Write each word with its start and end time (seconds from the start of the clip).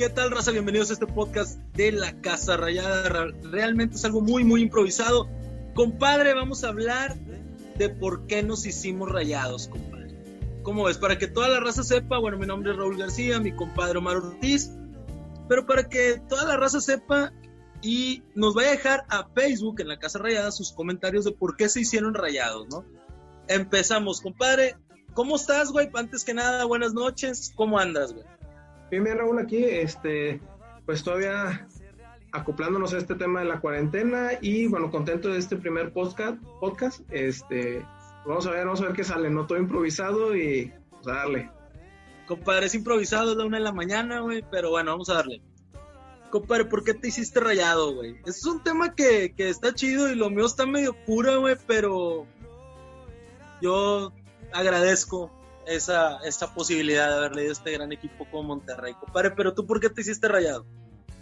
¿Qué 0.00 0.08
tal, 0.08 0.30
raza? 0.30 0.50
Bienvenidos 0.50 0.88
a 0.88 0.94
este 0.94 1.06
podcast 1.06 1.60
de 1.74 1.92
La 1.92 2.18
Casa 2.22 2.56
Rayada. 2.56 3.26
Realmente 3.42 3.96
es 3.96 4.04
algo 4.06 4.22
muy, 4.22 4.44
muy 4.44 4.62
improvisado. 4.62 5.28
Compadre, 5.74 6.32
vamos 6.32 6.64
a 6.64 6.68
hablar 6.68 7.18
de 7.76 7.90
por 7.90 8.26
qué 8.26 8.42
nos 8.42 8.64
hicimos 8.64 9.12
rayados, 9.12 9.68
compadre. 9.68 10.16
¿Cómo 10.62 10.84
ves? 10.84 10.96
Para 10.96 11.18
que 11.18 11.26
toda 11.26 11.48
la 11.50 11.60
raza 11.60 11.82
sepa, 11.82 12.16
bueno, 12.16 12.38
mi 12.38 12.46
nombre 12.46 12.72
es 12.72 12.78
Raúl 12.78 12.96
García, 12.96 13.40
mi 13.40 13.54
compadre 13.54 13.98
Omar 13.98 14.16
Ortiz, 14.16 14.70
pero 15.50 15.66
para 15.66 15.86
que 15.86 16.18
toda 16.30 16.46
la 16.46 16.56
raza 16.56 16.80
sepa 16.80 17.34
y 17.82 18.22
nos 18.34 18.54
vaya 18.54 18.68
a 18.68 18.76
dejar 18.76 19.04
a 19.10 19.28
Facebook 19.34 19.82
en 19.82 19.88
La 19.88 19.98
Casa 19.98 20.18
Rayada 20.18 20.50
sus 20.50 20.72
comentarios 20.72 21.26
de 21.26 21.32
por 21.32 21.58
qué 21.58 21.68
se 21.68 21.82
hicieron 21.82 22.14
rayados, 22.14 22.68
¿no? 22.70 22.86
Empezamos, 23.48 24.22
compadre. 24.22 24.76
¿Cómo 25.12 25.36
estás, 25.36 25.72
güey? 25.72 25.90
Antes 25.92 26.24
que 26.24 26.32
nada, 26.32 26.64
buenas 26.64 26.94
noches. 26.94 27.52
¿Cómo 27.54 27.78
andas, 27.78 28.14
güey? 28.14 28.24
Bien, 28.90 29.04
bien, 29.04 29.18
Raúl, 29.18 29.38
aquí, 29.38 29.62
este, 29.64 30.40
pues 30.84 31.04
todavía 31.04 31.68
acoplándonos 32.32 32.92
a 32.92 32.98
este 32.98 33.14
tema 33.14 33.40
de 33.40 33.46
la 33.46 33.60
cuarentena 33.60 34.30
y 34.40 34.66
bueno, 34.66 34.90
contento 34.90 35.28
de 35.28 35.38
este 35.38 35.56
primer 35.56 35.92
podcast, 35.92 36.42
podcast, 36.58 37.00
este, 37.10 37.86
vamos 38.26 38.46
a 38.46 38.50
ver, 38.50 38.66
vamos 38.66 38.80
a 38.80 38.86
ver 38.86 38.94
qué 38.94 39.04
sale, 39.04 39.30
no 39.30 39.46
todo 39.46 39.58
improvisado 39.58 40.36
y 40.36 40.72
vamos 40.90 41.06
a 41.06 41.12
darle. 41.12 41.50
Compadre, 42.26 42.66
es 42.66 42.74
improvisado, 42.74 43.32
es 43.32 43.36
la 43.36 43.44
una 43.44 43.58
de 43.58 43.64
la 43.64 43.72
mañana, 43.72 44.20
güey, 44.20 44.44
pero 44.50 44.70
bueno, 44.70 44.90
vamos 44.90 45.08
a 45.08 45.14
darle. 45.14 45.40
Compadre, 46.30 46.64
¿por 46.64 46.82
qué 46.82 46.94
te 46.94 47.08
hiciste 47.08 47.38
rayado, 47.38 47.94
güey? 47.94 48.16
Es 48.26 48.44
un 48.44 48.62
tema 48.62 48.94
que, 48.94 49.34
que 49.36 49.48
está 49.48 49.72
chido 49.72 50.10
y 50.10 50.16
lo 50.16 50.30
mío 50.30 50.46
está 50.46 50.66
medio 50.66 50.96
pura, 51.06 51.36
güey, 51.36 51.56
pero 51.66 52.26
yo 53.62 54.12
agradezco 54.52 55.30
esa, 55.70 56.18
esa 56.24 56.52
posibilidad 56.52 57.08
de 57.08 57.14
haber 57.16 57.36
leído 57.36 57.52
este 57.52 57.70
gran 57.72 57.92
equipo 57.92 58.26
como 58.30 58.42
Monterrey. 58.42 58.94
Compadre, 58.94 59.30
pero 59.30 59.54
tú, 59.54 59.66
¿por 59.66 59.80
qué 59.80 59.88
te 59.88 60.00
hiciste 60.00 60.26
rayado? 60.26 60.66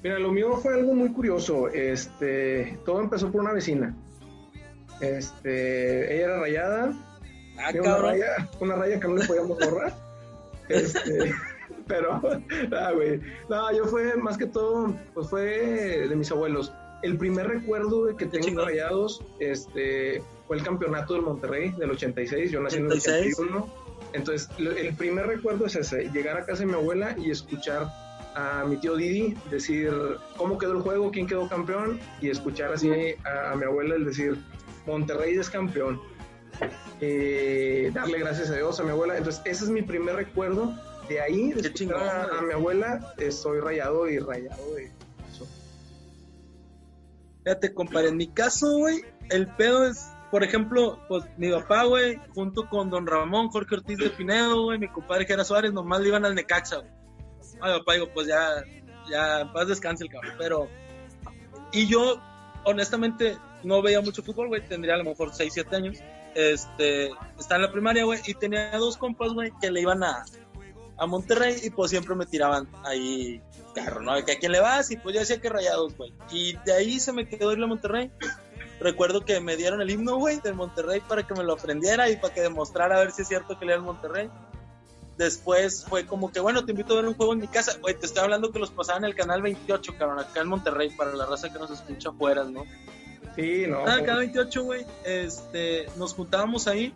Mira, 0.02 0.18
lo 0.18 0.32
mío 0.32 0.56
fue 0.56 0.74
algo 0.74 0.94
muy 0.94 1.12
curioso. 1.12 1.68
Este, 1.68 2.78
todo 2.84 3.00
empezó 3.00 3.30
por 3.30 3.42
una 3.42 3.52
vecina. 3.52 3.94
Este, 5.00 6.14
ella 6.14 6.24
era 6.24 6.40
rayada. 6.40 6.92
Ah, 7.58 7.70
una, 7.78 7.98
raya, 7.98 8.48
una 8.60 8.76
raya 8.76 9.00
que 9.00 9.08
no 9.08 9.16
le 9.16 9.26
podíamos 9.26 9.58
borrar. 9.58 9.94
este, 10.68 11.34
pero, 11.86 12.20
ah, 12.72 12.92
güey. 12.94 13.20
No, 13.48 13.72
yo 13.76 13.84
fue 13.86 14.16
más 14.16 14.38
que 14.38 14.46
todo, 14.46 14.94
pues 15.12 15.28
fue 15.28 16.08
de 16.08 16.16
mis 16.16 16.30
abuelos. 16.30 16.72
El 17.02 17.18
primer 17.18 17.48
recuerdo 17.48 18.16
que 18.16 18.26
tengo 18.26 18.64
rayados, 18.64 19.22
este, 19.40 20.22
fue 20.46 20.56
el 20.56 20.62
campeonato 20.62 21.14
del 21.14 21.22
Monterrey 21.22 21.70
del 21.72 21.90
86. 21.90 22.50
Yo 22.50 22.60
nací 22.60 22.78
en 22.78 22.86
el 22.86 22.92
81 22.92 23.87
entonces, 24.12 24.48
el 24.58 24.94
primer 24.94 25.26
recuerdo 25.26 25.66
es 25.66 25.76
ese, 25.76 26.10
llegar 26.10 26.36
a 26.36 26.44
casa 26.44 26.60
de 26.60 26.66
mi 26.66 26.74
abuela 26.74 27.14
y 27.18 27.30
escuchar 27.30 27.92
a 28.34 28.64
mi 28.64 28.76
tío 28.76 28.96
Didi 28.96 29.34
decir 29.50 29.92
cómo 30.36 30.58
quedó 30.58 30.72
el 30.72 30.82
juego, 30.82 31.10
quién 31.10 31.26
quedó 31.26 31.48
campeón, 31.48 31.98
y 32.20 32.30
escuchar 32.30 32.72
así 32.72 32.90
a, 33.24 33.54
mi 33.56 33.64
abuela 33.64 33.96
el 33.96 34.04
decir, 34.04 34.38
Monterrey 34.86 35.36
es 35.36 35.50
campeón. 35.50 36.00
Eh, 37.00 37.90
darle 37.94 38.18
gracias 38.18 38.50
a 38.50 38.56
Dios 38.56 38.80
a 38.80 38.82
mi 38.82 38.90
abuela. 38.90 39.16
Entonces, 39.16 39.42
ese 39.44 39.64
es 39.64 39.70
mi 39.70 39.82
primer 39.82 40.16
recuerdo. 40.16 40.74
De 41.08 41.20
ahí, 41.20 41.52
de 41.52 41.60
escuchar 41.60 42.28
a, 42.30 42.42
mi 42.42 42.52
abuela, 42.52 43.14
estoy 43.16 43.60
rayado 43.60 44.08
y 44.08 44.18
rayado 44.18 44.74
de 44.74 44.90
eso. 45.30 45.46
Fíjate, 47.44 47.72
compadre, 47.72 48.08
en 48.08 48.18
mi 48.18 48.28
caso, 48.28 48.76
güey, 48.76 49.04
el 49.30 49.46
pedo 49.46 49.86
es 49.86 50.06
por 50.30 50.44
ejemplo, 50.44 50.98
pues 51.08 51.24
mi 51.36 51.50
papá, 51.50 51.84
güey, 51.84 52.18
junto 52.34 52.68
con 52.68 52.90
don 52.90 53.06
Ramón, 53.06 53.48
Jorge 53.48 53.76
Ortiz 53.76 53.98
de 53.98 54.10
Pinedo, 54.10 54.64
güey, 54.64 54.78
mi 54.78 54.88
compadre 54.88 55.26
Jera 55.26 55.44
Suárez, 55.44 55.72
nomás 55.72 56.00
le 56.00 56.08
iban 56.08 56.24
al 56.24 56.34
Necaxa, 56.34 56.76
güey. 56.76 56.90
Ay, 57.60 57.78
papá, 57.78 57.94
digo, 57.94 58.08
pues 58.12 58.26
ya, 58.26 58.62
ya, 59.10 59.50
paz 59.52 59.68
descanse 59.68 60.04
el 60.04 60.10
cabrón, 60.10 60.34
pero... 60.38 60.68
Y 61.72 61.86
yo, 61.86 62.20
honestamente, 62.64 63.36
no 63.62 63.82
veía 63.82 64.00
mucho 64.00 64.22
fútbol, 64.22 64.48
güey, 64.48 64.66
tendría 64.66 64.94
a 64.94 64.98
lo 64.98 65.04
mejor 65.04 65.34
6, 65.34 65.52
7 65.52 65.76
años. 65.76 65.98
Este, 66.34 67.10
está 67.38 67.56
en 67.56 67.62
la 67.62 67.72
primaria, 67.72 68.04
güey, 68.04 68.20
y 68.26 68.34
tenía 68.34 68.76
dos 68.76 68.96
compas, 68.96 69.32
güey, 69.32 69.52
que 69.60 69.70
le 69.70 69.80
iban 69.80 70.02
a, 70.04 70.24
a 70.98 71.06
Monterrey 71.06 71.56
y 71.62 71.70
pues 71.70 71.90
siempre 71.90 72.14
me 72.14 72.26
tiraban 72.26 72.68
ahí 72.84 73.40
carro, 73.74 74.02
¿no? 74.02 74.12
A 74.12 74.22
quién 74.22 74.52
le 74.52 74.60
vas 74.60 74.90
y 74.90 74.96
pues 74.96 75.14
yo 75.14 75.20
decía 75.20 75.40
que 75.40 75.48
rayados, 75.48 75.96
güey. 75.96 76.12
Y 76.30 76.56
de 76.64 76.72
ahí 76.72 77.00
se 77.00 77.12
me 77.12 77.28
quedó 77.28 77.52
irle 77.52 77.64
a 77.64 77.68
Monterrey 77.68 78.10
recuerdo 78.80 79.24
que 79.24 79.40
me 79.40 79.56
dieron 79.56 79.80
el 79.80 79.90
himno, 79.90 80.16
güey, 80.16 80.40
del 80.40 80.54
Monterrey 80.54 81.00
para 81.00 81.26
que 81.26 81.34
me 81.34 81.44
lo 81.44 81.54
aprendiera 81.54 82.08
y 82.10 82.16
para 82.16 82.32
que 82.32 82.40
demostrara 82.40 82.96
a 82.96 83.00
ver 83.00 83.12
si 83.12 83.22
es 83.22 83.28
cierto 83.28 83.58
que 83.58 83.66
le 83.66 83.74
el 83.74 83.82
Monterrey. 83.82 84.30
Después 85.16 85.84
fue 85.84 86.06
como 86.06 86.30
que, 86.30 86.38
bueno, 86.38 86.64
te 86.64 86.70
invito 86.70 86.92
a 86.92 86.96
ver 86.96 87.08
un 87.08 87.14
juego 87.14 87.32
en 87.32 87.40
mi 87.40 87.48
casa. 87.48 87.76
Güey, 87.80 87.98
te 87.98 88.06
estoy 88.06 88.22
hablando 88.22 88.52
que 88.52 88.60
los 88.60 88.70
pasaban 88.70 89.02
en 89.02 89.10
el 89.10 89.16
canal 89.16 89.42
28, 89.42 89.94
cabrón, 89.98 90.20
acá 90.20 90.40
en 90.40 90.48
Monterrey, 90.48 90.90
para 90.90 91.12
la 91.12 91.26
raza 91.26 91.52
que 91.52 91.58
nos 91.58 91.70
escucha 91.70 92.10
afuera, 92.10 92.44
¿no? 92.44 92.64
Sí, 93.34 93.66
no. 93.68 93.80
Ah, 93.80 93.98
canal 93.98 94.18
28, 94.18 94.62
güey, 94.62 94.86
este, 95.04 95.86
nos 95.96 96.14
juntábamos 96.14 96.68
ahí 96.68 96.94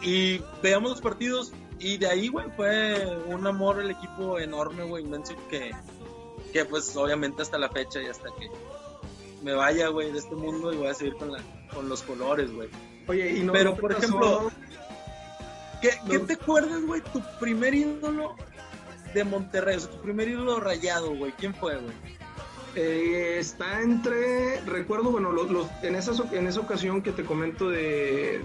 y 0.00 0.40
veíamos 0.62 0.90
los 0.90 1.00
partidos 1.00 1.52
y 1.78 1.96
de 1.96 2.06
ahí, 2.06 2.28
güey, 2.28 2.46
fue 2.56 3.04
un 3.26 3.44
amor 3.46 3.80
el 3.80 3.90
equipo 3.90 4.38
enorme, 4.38 4.84
güey, 4.84 5.04
inmenso 5.04 5.34
que, 5.50 5.72
que 6.52 6.64
pues 6.64 6.96
obviamente 6.96 7.42
hasta 7.42 7.58
la 7.58 7.68
fecha 7.68 8.00
y 8.00 8.06
hasta 8.06 8.28
que 8.38 8.48
me 9.42 9.54
vaya, 9.54 9.88
güey, 9.88 10.12
de 10.12 10.18
este 10.18 10.34
mundo 10.34 10.72
y 10.72 10.76
voy 10.76 10.88
a 10.88 10.94
seguir 10.94 11.14
con, 11.14 11.32
la, 11.32 11.40
con 11.74 11.88
los 11.88 12.02
colores, 12.02 12.52
güey. 12.52 12.68
Oye, 13.06 13.38
y 13.38 13.42
no. 13.42 13.52
Pero, 13.52 13.76
por 13.76 13.92
ejemplo, 13.92 14.50
¿qué, 15.80 15.90
¿qué, 16.08 16.18
te 16.20 16.34
acuerdas, 16.34 16.82
güey? 16.82 17.00
Tu 17.12 17.20
primer 17.40 17.74
ídolo 17.74 18.36
de 19.14 19.24
Monterrey, 19.24 19.76
o 19.76 19.80
sea, 19.80 19.90
tu 19.90 20.00
primer 20.00 20.28
ídolo 20.28 20.60
rayado, 20.60 21.14
güey. 21.14 21.32
¿Quién 21.32 21.54
fue, 21.54 21.76
güey? 21.76 21.94
Eh, 22.74 23.36
está 23.38 23.82
entre, 23.82 24.60
recuerdo, 24.62 25.10
bueno, 25.10 25.30
los, 25.30 25.50
los, 25.50 25.66
en, 25.82 25.94
esa, 25.94 26.12
en 26.32 26.46
esa 26.46 26.60
ocasión 26.60 27.02
que 27.02 27.12
te 27.12 27.24
comento 27.24 27.68
de, 27.68 28.40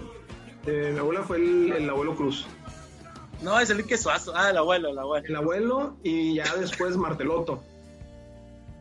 de 0.66 0.92
mi 0.92 0.98
abuela 0.98 1.22
fue 1.22 1.38
el, 1.38 1.72
el 1.72 1.88
abuelo 1.88 2.14
Cruz. 2.14 2.46
No, 3.40 3.58
es 3.58 3.70
el 3.70 3.86
que 3.86 3.96
Suazo. 3.96 4.32
Ah, 4.34 4.50
el 4.50 4.56
abuelo, 4.56 4.88
el 4.90 4.98
abuelo. 4.98 5.26
El 5.26 5.36
abuelo 5.36 5.96
y 6.02 6.34
ya 6.34 6.56
después 6.56 6.96
Marteloto. 6.96 7.62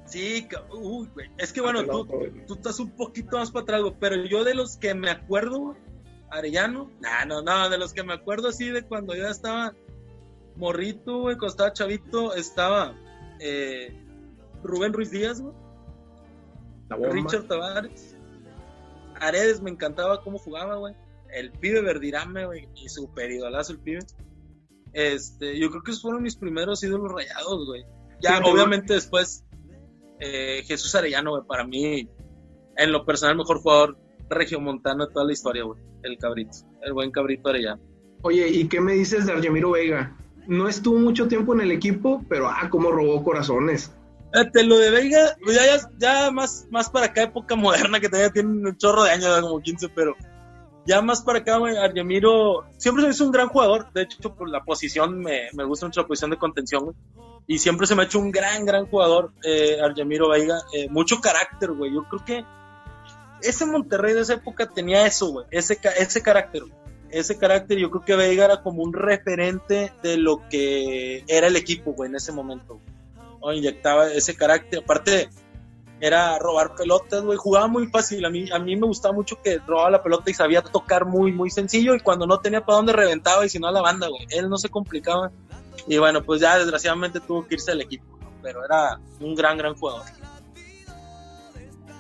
Sí, 0.07 0.47
uy, 0.72 1.09
güey. 1.13 1.29
Es 1.38 1.51
que 1.51 1.62
bueno, 1.62 1.84
tú, 1.85 2.07
tú, 2.47 2.53
estás 2.53 2.79
un 2.79 2.91
poquito 2.91 3.38
más 3.38 3.51
para 3.51 3.63
atrás, 3.63 3.81
pero 4.00 4.16
yo 4.25 4.44
de 4.44 4.56
los 4.56 4.78
que 4.78 4.94
me 4.94 5.09
acuerdo, 5.09 5.75
Arellano, 6.29 6.90
no, 7.01 7.25
no, 7.28 7.41
no, 7.41 7.69
de 7.69 7.78
los 7.78 7.94
que 7.94 8.03
me 8.03 8.13
acuerdo 8.13 8.47
así 8.47 8.69
de 8.69 8.84
cuando 8.84 9.16
yo 9.16 9.28
estaba 9.28 9.73
morrito, 10.56 11.19
güey, 11.19 11.35
cuando 11.35 11.47
estaba 11.47 11.73
chavito, 11.73 12.34
estaba 12.35 12.96
eh, 13.40 13.94
Rubén 14.63 14.94
Ruiz 14.94 15.12
Díaz, 15.12 15.41
güey. 15.41 15.53
Richard 17.12 17.47
Tavares. 17.47 18.16
Aredes 19.19 19.62
me 19.62 19.72
encantaba 19.72 20.23
cómo 20.23 20.38
jugaba, 20.38 20.78
güey. 20.78 20.96
El 21.29 21.51
pibe 21.51 21.81
Verdirame, 21.81 22.46
güey, 22.46 22.69
y 22.75 22.88
super 22.88 23.29
idolazo 23.29 23.73
el 23.73 23.79
pibe. 23.79 24.00
Este, 24.94 25.59
yo 25.59 25.69
creo 25.69 25.84
que 25.84 25.91
esos 25.91 26.01
fueron 26.01 26.23
mis 26.23 26.38
primeros 26.38 26.81
ídolos 26.81 27.12
rayados, 27.12 27.66
güey. 27.66 27.85
Ya, 28.22 28.40
obviamente 28.40 28.94
después 28.94 29.44
eh, 30.19 30.63
Jesús 30.66 30.94
Arellano, 30.95 31.31
güey, 31.31 31.44
para 31.47 31.66
mí, 31.66 32.09
en 32.75 32.91
lo 32.91 33.05
personal, 33.05 33.38
mejor 33.38 33.59
jugador 33.59 33.97
regiomontano 34.29 35.05
de 35.05 35.13
toda 35.13 35.25
la 35.25 35.33
historia, 35.33 35.63
güey. 35.63 35.81
El 36.03 36.17
cabrito, 36.17 36.57
el 36.81 36.94
buen 36.94 37.11
cabrito 37.11 37.50
Arellano. 37.50 37.81
Oye, 38.22 38.47
¿y 38.47 38.67
qué 38.67 38.79
me 38.81 38.94
dices 38.94 39.25
de 39.25 39.33
Argemiro 39.33 39.72
Vega? 39.72 40.16
No 40.47 40.67
estuvo 40.67 40.97
mucho 40.97 41.28
tiempo 41.28 41.53
en 41.53 41.61
el 41.61 41.72
equipo, 41.72 42.23
pero 42.29 42.47
ah, 42.47 42.69
cómo 42.69 42.91
robó 42.91 43.23
corazones. 43.23 43.94
Este, 44.33 44.63
lo 44.63 44.78
de 44.78 44.91
Vega, 44.91 45.35
pues 45.44 45.55
ya, 45.55 45.89
ya, 45.97 46.31
más, 46.31 46.67
más 46.69 46.89
para 46.89 47.07
acá, 47.07 47.23
época 47.23 47.55
moderna, 47.55 47.99
que 47.99 48.09
todavía 48.09 48.31
tiene 48.31 48.49
un 48.49 48.78
chorro 48.78 49.03
de 49.03 49.11
años, 49.11 49.41
como 49.41 49.61
15, 49.61 49.89
pero 49.89 50.16
ya 50.85 51.01
más 51.01 51.22
para 51.22 51.39
acá, 51.39 51.57
güey, 51.57 51.78
Argemiro 51.78 52.66
siempre 52.78 53.08
hizo 53.08 53.25
un 53.25 53.31
gran 53.31 53.49
jugador. 53.49 53.91
De 53.93 54.03
hecho, 54.03 54.34
por 54.35 54.49
la 54.49 54.63
posición, 54.63 55.20
me, 55.20 55.49
me 55.53 55.63
gusta 55.63 55.85
mucho 55.85 56.02
la 56.02 56.08
posición 56.08 56.31
de 56.31 56.37
contención, 56.37 56.85
güey 56.85 56.96
y 57.47 57.59
siempre 57.59 57.88
se 57.88 57.96
me 57.96 58.03
ha 58.03 58.05
hecho 58.05 58.20
un 58.20 58.29
gran, 58.29 58.66
gran 58.66 58.85
jugador, 58.85 59.32
eh, 59.44 59.78
Argemiro 59.82 60.29
Veiga, 60.29 60.59
eh, 60.73 60.90
mucho 60.90 61.22
carácter, 61.22 61.72
güey, 61.72 61.94
yo 61.94 62.03
creo 62.03 62.26
que 62.26 62.46
ese 63.41 63.66
Monterrey 63.66 64.14
de 64.14 64.22
esa 64.22 64.34
época 64.34 64.67
tenía 64.67 65.08
eso, 65.08 65.32
güey, 65.32 65.46
ese, 65.49 65.79
ese 65.97 66.22
carácter, 66.22 66.64
ese 67.09 67.38
carácter, 67.38 67.78
yo 67.78 67.90
creo 67.90 68.03
que 68.03 68.16
Veiga 68.16 68.46
era 68.46 68.61
como 68.61 68.84
un 68.84 68.91
referente 68.94 69.94
de 70.03 70.17
lo 70.17 70.47
que 70.49 71.23
era 71.28 71.47
el 71.47 71.55
equipo, 71.55 71.94
güey, 71.94 72.09
en 72.09 72.17
ese 72.17 72.34
momento, 72.34 72.82
inyectaba 73.53 74.11
ese 74.11 74.35
carácter, 74.35 74.79
aparte 74.84 75.29
era 75.99 76.38
robar 76.38 76.76
pelotas, 76.76 77.23
güey, 77.23 77.38
jugaba 77.38 77.67
muy 77.67 77.88
fácil, 77.88 78.26
a 78.26 78.29
mí, 78.29 78.52
a 78.52 78.59
mí 78.59 78.76
me 78.76 78.85
gustaba 78.85 79.16
mucho 79.16 79.41
que 79.41 79.58
robaba 79.66 79.90
la 79.90 80.03
pelota 80.03 80.29
y 80.29 80.34
sabía 80.34 80.61
tocar 80.61 81.05
muy, 81.05 81.32
muy 81.32 81.49
sencillo, 81.49 81.96
y 81.96 82.02
cuando 82.02 82.28
no 82.28 82.40
tenía 82.40 82.66
para 82.66 82.76
dónde 82.76 82.91
reventaba, 82.91 83.46
y 83.46 83.49
si 83.49 83.58
no 83.58 83.67
a 83.67 83.72
la 83.72 83.82
banda, 83.82 84.08
güey, 84.09 84.28
él 84.32 84.49
no 84.49 84.58
se 84.58 84.67
complicaba, 84.67 85.32
y 85.88 85.97
bueno, 85.97 86.24
pues 86.24 86.41
ya 86.41 86.58
desgraciadamente 86.58 87.20
tuvo 87.20 87.46
que 87.46 87.56
irse 87.56 87.72
al 87.72 87.82
equipo, 87.82 88.06
pero 88.41 88.64
era 88.64 89.00
un 89.20 89.35
gran, 89.35 89.58
gran 89.58 89.76
jugador. 89.76 90.03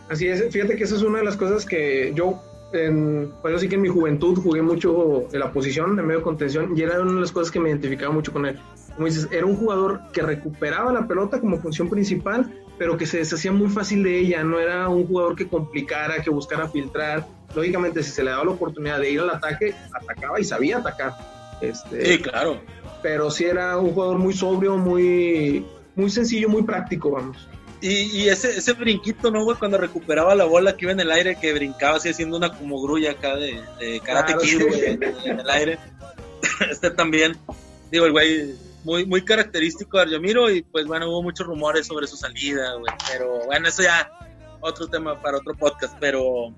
Así 0.09 0.27
es, 0.27 0.51
fíjate 0.51 0.75
que 0.75 0.85
esa 0.85 0.95
es 0.95 1.01
una 1.01 1.19
de 1.19 1.25
las 1.25 1.35
cosas 1.35 1.65
que 1.65 2.13
yo 2.15 2.41
en, 2.73 3.31
pues 3.41 3.61
sí 3.61 3.69
que 3.69 3.75
en 3.75 3.81
mi 3.81 3.89
juventud 3.89 4.37
jugué 4.37 4.61
mucho 4.61 5.27
en 5.31 5.39
la 5.39 5.51
posición 5.51 5.95
de 5.95 6.03
medio 6.03 6.21
contención 6.21 6.77
y 6.77 6.81
era 6.81 6.99
una 7.01 7.13
de 7.13 7.21
las 7.21 7.31
cosas 7.31 7.51
que 7.51 7.59
me 7.59 7.69
identificaba 7.69 8.13
mucho 8.13 8.33
con 8.33 8.45
él. 8.45 8.59
Como 8.95 9.07
dices, 9.07 9.27
era 9.31 9.45
un 9.45 9.55
jugador 9.55 10.01
que 10.11 10.21
recuperaba 10.21 10.91
la 10.91 11.07
pelota 11.07 11.39
como 11.39 11.59
función 11.59 11.89
principal, 11.89 12.51
pero 12.77 12.97
que 12.97 13.05
se 13.05 13.19
deshacía 13.19 13.51
muy 13.51 13.69
fácil 13.69 14.03
de 14.03 14.19
ella, 14.19 14.43
no 14.43 14.59
era 14.59 14.89
un 14.89 15.05
jugador 15.07 15.35
que 15.35 15.47
complicara, 15.47 16.21
que 16.21 16.29
buscara 16.29 16.67
filtrar. 16.67 17.25
Lógicamente, 17.55 18.03
si 18.03 18.11
se 18.11 18.23
le 18.23 18.31
daba 18.31 18.43
la 18.43 18.51
oportunidad 18.51 18.99
de 18.99 19.11
ir 19.11 19.19
al 19.19 19.29
ataque, 19.29 19.73
atacaba 19.93 20.39
y 20.39 20.43
sabía 20.43 20.79
atacar. 20.79 21.13
Este, 21.61 22.05
sí, 22.05 22.21
claro. 22.21 22.59
Pero 23.01 23.29
sí 23.31 23.45
era 23.45 23.77
un 23.77 23.93
jugador 23.93 24.17
muy 24.17 24.33
sobrio, 24.33 24.77
muy, 24.77 25.65
muy 25.95 26.09
sencillo, 26.09 26.49
muy 26.49 26.63
práctico, 26.63 27.11
vamos. 27.11 27.47
Y, 27.79 28.27
ese, 28.27 28.57
ese 28.57 28.73
brinquito, 28.73 29.29
¿no, 29.29 29.43
güey? 29.43 29.57
Cuando 29.57 29.77
recuperaba 29.77 30.33
la 30.33 30.45
bola 30.45 30.75
que 30.75 30.85
iba 30.85 30.91
en 30.91 30.99
el 30.99 31.11
aire, 31.11 31.37
que 31.39 31.53
brincaba 31.53 31.97
así 31.97 32.09
haciendo 32.09 32.37
una 32.37 32.51
como 32.57 32.81
grulla 32.81 33.11
acá 33.11 33.35
de, 33.35 33.61
de 33.79 33.99
Karate 33.99 34.35
Kid, 34.41 34.61
en, 34.83 35.39
el 35.39 35.49
aire. 35.49 35.77
este 36.71 36.89
también, 36.89 37.37
digo, 37.91 38.05
el 38.07 38.13
güey, 38.13 38.55
muy, 38.83 39.05
muy 39.05 39.23
característico 39.23 39.97
de 39.97 40.03
Arjamiro 40.03 40.49
y 40.49 40.63
pues 40.63 40.87
bueno, 40.87 41.07
hubo 41.09 41.21
muchos 41.21 41.45
rumores 41.45 41.85
sobre 41.85 42.07
su 42.07 42.17
salida, 42.17 42.73
güey. 42.79 42.91
Pero 43.11 43.45
bueno, 43.45 43.67
eso 43.67 43.83
ya 43.83 44.09
otro 44.59 44.87
tema 44.87 45.21
para 45.21 45.37
otro 45.37 45.53
podcast, 45.55 45.95
pero... 45.99 46.53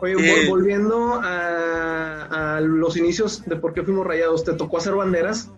Oye, 0.00 0.14
eh, 0.18 0.48
volviendo 0.48 1.20
a, 1.22 2.56
a 2.56 2.60
los 2.60 2.96
inicios 2.96 3.44
de 3.44 3.56
por 3.56 3.74
qué 3.74 3.82
fuimos 3.82 4.06
rayados, 4.06 4.44
¿te 4.44 4.54
tocó 4.54 4.78
hacer 4.78 4.94
banderas? 4.94 5.50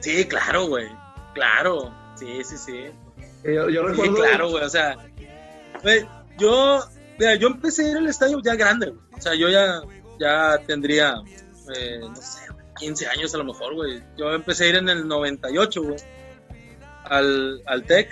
Sí, 0.00 0.24
claro, 0.26 0.66
güey. 0.66 0.88
Claro. 1.34 1.94
Sí, 2.16 2.42
sí, 2.44 2.56
sí. 2.56 2.84
Yo, 3.44 3.82
recuerdo. 3.86 4.14
claro, 4.14 4.50
güey, 4.50 4.64
o 4.64 4.68
sea, 4.68 4.96
yo, 6.38 6.80
yo 7.38 7.48
empecé 7.48 7.86
a 7.86 7.90
ir 7.90 7.96
al 7.96 8.08
estadio 8.08 8.40
ya 8.42 8.54
grande, 8.54 8.90
güey. 8.90 9.00
O 9.16 9.20
sea, 9.20 9.34
yo 9.34 9.48
ya, 9.48 9.82
ya 10.18 10.58
tendría, 10.66 11.14
eh, 11.74 12.00
no 12.00 12.16
sé, 12.16 12.40
15 12.78 13.06
años 13.06 13.34
a 13.34 13.38
lo 13.38 13.44
mejor, 13.44 13.74
güey. 13.74 14.02
Yo 14.16 14.32
empecé 14.32 14.64
a 14.64 14.68
ir 14.68 14.76
en 14.76 14.88
el 14.88 15.06
98, 15.06 15.82
güey, 15.82 15.96
al, 17.04 17.62
al 17.66 17.84
TEC. 17.84 18.08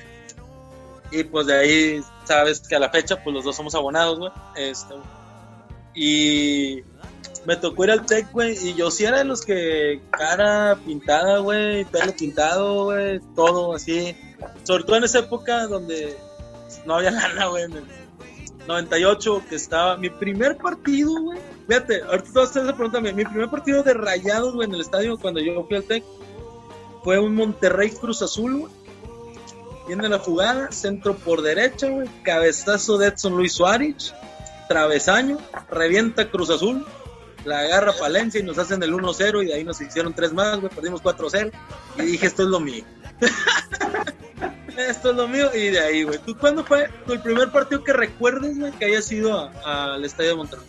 Y 1.11 1.25
pues 1.25 1.47
de 1.47 1.55
ahí, 1.55 2.01
sabes 2.25 2.61
que 2.61 2.77
a 2.77 2.79
la 2.79 2.91
fecha, 2.91 3.23
pues 3.23 3.35
los 3.35 3.45
dos 3.45 3.57
somos 3.57 3.75
abonados, 3.75 4.19
güey. 4.19 4.33
Este, 4.57 4.95
y 5.95 6.83
me 7.47 7.57
tocó 7.57 7.85
ir 7.85 7.91
al 7.91 8.07
TEC, 8.07 8.33
güey, 8.33 8.57
y 8.69 8.75
yo 8.75 8.91
sí 8.91 9.05
era 9.05 9.19
de 9.19 9.25
los 9.25 9.43
que 9.43 10.01
cara 10.11 10.79
pintada, 10.85 11.39
güey, 11.39 11.85
pelo 11.85 12.15
pintado, 12.17 12.85
güey, 12.85 13.21
todo 13.35 13.75
así. 13.75 14.17
Sobre 14.63 14.85
todo 14.85 14.97
en 14.97 15.05
esa 15.05 15.21
época 15.21 15.67
donde 15.67 16.17
no 16.87 16.97
había 16.97 17.11
lana, 17.11 17.47
güey, 17.47 17.65
en 17.65 17.73
el 17.75 17.85
98, 18.67 19.43
que 19.49 19.57
estaba 19.57 19.97
mi 19.97 20.09
primer 20.09 20.57
partido, 20.57 21.13
güey. 21.21 21.39
Fíjate, 21.67 22.03
ahorita 22.03 22.33
todos 22.33 22.49
ustedes 22.49 22.67
se 22.67 22.73
preguntan, 22.73 23.03
mi 23.03 23.25
primer 23.25 23.49
partido 23.49 23.83
de 23.83 23.95
rayados, 23.95 24.55
güey, 24.55 24.69
en 24.69 24.75
el 24.75 24.81
estadio 24.81 25.19
cuando 25.19 25.41
yo 25.41 25.65
fui 25.65 25.77
al 25.77 25.85
TEC 25.85 26.05
fue 27.03 27.19
un 27.19 27.35
Monterrey 27.35 27.91
Cruz 27.91 28.23
Azul, 28.23 28.61
güey. 28.61 28.73
Viene 29.87 30.09
la 30.09 30.19
jugada, 30.19 30.73
centro 30.73 31.15
por 31.15 31.43
derecha, 31.43 31.91
güey, 31.91 32.09
cabezazo 32.23 32.97
de 32.97 33.09
Edson 33.09 33.37
Luis 33.37 33.53
Suárez, 33.53 34.15
travesaño, 34.67 35.37
revienta 35.71 36.31
Cruz 36.31 36.49
Azul 36.49 36.87
la 37.45 37.61
agarra 37.61 37.93
Palencia 37.99 38.41
y 38.41 38.43
nos 38.43 38.59
hacen 38.59 38.83
el 38.83 38.93
1-0 38.93 39.43
y 39.43 39.47
de 39.47 39.55
ahí 39.55 39.65
nos 39.65 39.81
hicieron 39.81 40.15
tres 40.15 40.33
más, 40.33 40.61
güey, 40.61 40.73
perdimos 40.75 41.03
4-0 41.03 41.51
y 41.99 42.03
dije, 42.03 42.27
esto 42.27 42.43
es 42.43 42.49
lo 42.49 42.61
mío. 42.61 42.85
esto 44.77 45.11
es 45.11 45.17
lo 45.17 45.29
mío 45.29 45.51
y 45.55 45.69
de 45.69 45.81
ahí, 45.81 46.03
güey. 46.05 46.19
¿Tú 46.25 46.37
cuándo 46.37 46.65
fue 46.65 46.89
tu 47.07 47.21
primer 47.23 47.51
partido 47.51 47.85
que 47.85 47.93
recuerdes, 47.93 48.59
güey, 48.59 48.73
que 48.73 48.87
haya 48.87 49.03
sido 49.03 49.51
al 49.65 50.05
Estadio 50.05 50.31
de 50.31 50.37
Monterrey? 50.37 50.67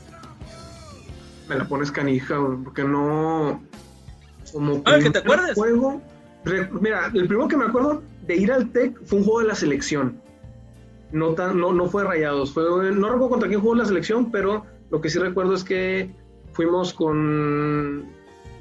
Me 1.48 1.56
la 1.56 1.68
pones 1.68 1.92
canija, 1.92 2.38
güey, 2.38 2.58
porque 2.64 2.84
no... 2.84 3.64
Como 4.52 4.82
ah, 4.86 5.00
que 5.00 5.10
te 5.10 5.20
acuerdes. 5.20 5.56
Juego, 5.56 6.02
mira, 6.80 7.12
el 7.14 7.28
primero 7.28 7.48
que 7.48 7.58
me 7.58 7.66
acuerdo 7.66 8.04
de 8.26 8.36
ir 8.36 8.52
al 8.52 8.72
TEC 8.72 9.04
fue 9.06 9.20
un 9.20 9.26
juego 9.26 9.40
de 9.42 9.48
la 9.48 9.56
selección. 9.56 10.22
No, 11.12 11.34
tan, 11.34 11.60
no, 11.60 11.72
no 11.72 11.88
fue 11.88 12.04
Rayados, 12.04 12.54
fue, 12.54 12.64
no 12.64 13.10
recuerdo 13.10 13.30
contra 13.30 13.50
quién 13.50 13.62
jugó 13.62 13.76
la 13.76 13.86
selección, 13.86 14.32
pero 14.32 14.66
lo 14.90 15.02
que 15.02 15.10
sí 15.10 15.20
recuerdo 15.20 15.54
es 15.54 15.64
que 15.64 16.14
fuimos 16.56 16.94
con, 16.94 18.06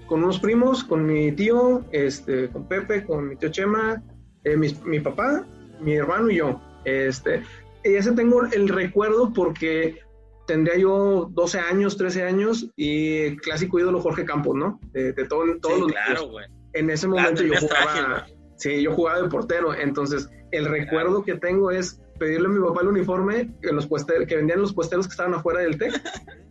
con 0.07 0.25
unos 0.25 0.41
primos, 0.41 0.83
con 0.83 1.07
mi 1.07 1.33
tío, 1.33 1.85
este, 1.93 2.49
con 2.49 2.67
Pepe, 2.67 3.05
con 3.05 3.29
mi 3.29 3.37
tío 3.37 3.51
Chema, 3.51 4.03
eh, 4.43 4.57
mi, 4.57 5.01
papá, 5.01 5.47
mi 5.81 5.95
hermano 5.95 6.29
y 6.31 6.37
yo. 6.37 6.61
Este, 6.85 7.43
y 7.85 7.95
ese 7.95 8.13
tengo 8.13 8.45
el 8.45 8.69
recuerdo 8.69 9.33
porque 9.33 10.01
tendría 10.47 10.77
yo 10.77 11.29
12 11.31 11.59
años, 11.61 11.97
13 11.97 12.25
años 12.25 12.69
y 12.77 13.37
clásico 13.37 13.79
ídolo 13.79 14.01
Jorge 14.01 14.25
Campos, 14.25 14.57
¿no? 14.57 14.81
De, 14.93 15.13
todo, 15.29 15.45
todos 15.63 15.81
los 15.81 15.93
claro, 15.93 16.29
güey. 16.29 16.47
En 16.73 16.91
ese 16.91 17.07
momento 17.07 17.45
yo 17.45 17.55
jugaba, 17.61 18.27
sí, 18.57 18.83
yo 18.83 18.93
jugaba 18.93 19.23
de 19.23 19.29
portero, 19.29 19.73
entonces 19.73 20.29
el 20.51 20.67
recuerdo 20.67 21.23
que 21.23 21.37
tengo 21.37 21.71
es 21.71 22.01
pedirle 22.25 22.47
a 22.47 22.51
mi 22.51 22.67
papá 22.67 22.81
el 22.81 22.89
uniforme 22.89 23.51
que, 23.61 23.71
los 23.71 23.87
que 23.87 24.37
vendían 24.37 24.63
los 24.63 24.73
puesteros 24.73 25.07
que 25.07 25.11
estaban 25.11 25.35
afuera 25.35 25.61
del 25.61 25.77
TEC 25.77 26.01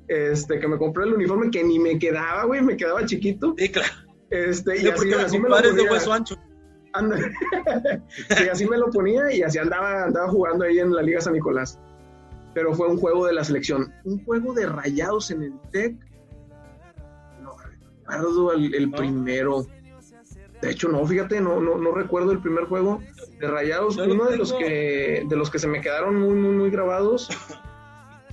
este, 0.07 0.59
que 0.59 0.67
me 0.67 0.77
compré 0.77 1.05
el 1.05 1.13
uniforme 1.13 1.49
que 1.49 1.63
ni 1.63 1.79
me 1.79 1.97
quedaba, 1.97 2.43
güey, 2.45 2.61
me 2.61 2.77
quedaba 2.77 3.03
chiquito. 3.05 3.55
Sí, 3.57 3.69
claro. 3.69 3.93
Este, 4.29 4.81
y 4.81 4.87
así, 4.87 5.11
así 5.13 5.39
me 5.39 5.49
lo 5.49 5.55
ponía. 5.55 5.73
de 5.73 5.89
hueso 5.89 6.13
ancho. 6.13 6.35
y 8.29 8.47
así 8.51 8.67
me 8.67 8.77
lo 8.77 8.91
ponía 8.91 9.31
y 9.31 9.41
así 9.41 9.57
andaba, 9.57 10.03
andaba 10.03 10.27
jugando 10.29 10.65
ahí 10.65 10.77
en 10.77 10.93
la 10.93 11.01
Liga 11.01 11.21
San 11.21 11.33
Nicolás. 11.33 11.79
Pero 12.53 12.75
fue 12.75 12.87
un 12.87 12.97
juego 12.97 13.25
de 13.25 13.33
la 13.33 13.43
selección. 13.43 13.91
Un 14.03 14.23
juego 14.23 14.53
de 14.53 14.67
rayados 14.67 15.31
en 15.31 15.43
el 15.43 15.53
TEC. 15.71 15.95
No 17.41 17.55
recuerdo 17.57 18.53
el, 18.53 18.91
primero. 18.91 19.65
De 20.61 20.69
hecho, 20.69 20.89
no, 20.89 21.03
fíjate, 21.07 21.41
no, 21.41 21.59
no, 21.59 21.79
no 21.79 21.91
recuerdo 21.91 22.31
el 22.31 22.39
primer 22.39 22.65
juego 22.65 23.01
de 23.43 23.51
rayados. 23.51 23.97
Uno 23.97 24.25
de 24.25 24.37
los 24.37 24.53
que 24.53 25.25
de 25.27 25.35
los 25.35 25.49
que 25.49 25.59
se 25.59 25.67
me 25.67 25.81
quedaron 25.81 26.19
muy, 26.19 26.35
muy, 26.35 26.55
muy 26.55 26.69
grabados. 26.69 27.29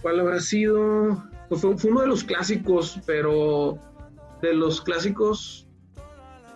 ¿Cuál 0.03 0.21
habrá 0.21 0.39
sido? 0.41 1.25
Pues 1.49 1.61
fue, 1.61 1.75
uno 1.91 2.01
de 2.03 2.07
los 2.07 2.23
clásicos, 2.23 3.01
pero 3.07 3.77
de 4.41 4.55
los 4.55 4.81
clásicos, 4.81 5.67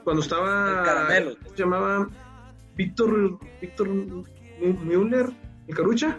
cuando 0.04 0.22
estaba. 0.22 1.08
El 1.16 1.36
Se 1.50 1.56
llamaba 1.56 2.08
Víctor, 2.76 3.38
Víctor 3.60 3.88
Müller, 3.88 5.30
¿el 5.66 5.74
Carucha? 5.74 6.18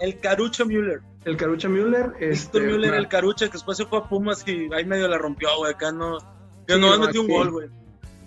El 0.00 0.20
Carucha 0.20 0.64
Müller. 0.64 1.00
El 1.24 1.36
Carucha 1.36 1.68
Müller. 1.68 2.10
Víctor 2.10 2.22
este, 2.22 2.60
Müller, 2.60 2.94
el 2.94 3.08
Carucha, 3.08 3.46
que 3.46 3.52
después 3.54 3.76
se 3.76 3.86
fue 3.86 3.98
a 3.98 4.08
Pumas 4.08 4.46
y 4.46 4.72
ahí 4.72 4.84
medio 4.84 5.08
la 5.08 5.18
rompió, 5.18 5.48
güey. 5.58 5.72
Acá 5.72 5.90
no. 5.90 6.18
Que 6.66 6.78
no 6.78 6.96
metió 6.96 7.22
un 7.22 7.28
gol, 7.28 7.50
güey. 7.50 7.81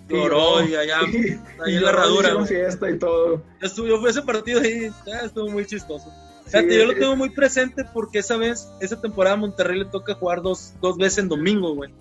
Y 0.08 0.74
ahí 1.64 1.76
en 1.76 1.82
la 1.82 1.90
herradura. 1.90 2.44
fiesta 2.44 2.90
y 2.90 2.98
todo. 2.98 3.42
Yo 3.60 4.00
fui 4.00 4.10
ese 4.10 4.22
partido 4.22 4.60
ahí, 4.60 4.90
estuvo 5.24 5.48
muy 5.48 5.66
chistoso 5.66 6.10
yo 6.52 6.86
lo 6.86 6.94
tengo 6.94 7.16
muy 7.16 7.30
presente 7.30 7.84
porque 7.84 8.20
esa 8.20 8.36
vez, 8.36 8.68
esa 8.80 9.00
temporada 9.00 9.36
Monterrey 9.36 9.80
le 9.80 9.84
toca 9.86 10.14
jugar 10.14 10.42
dos, 10.42 10.74
dos 10.80 10.96
veces 10.96 11.18
en 11.18 11.28
domingo, 11.28 11.74
güey. 11.74 11.92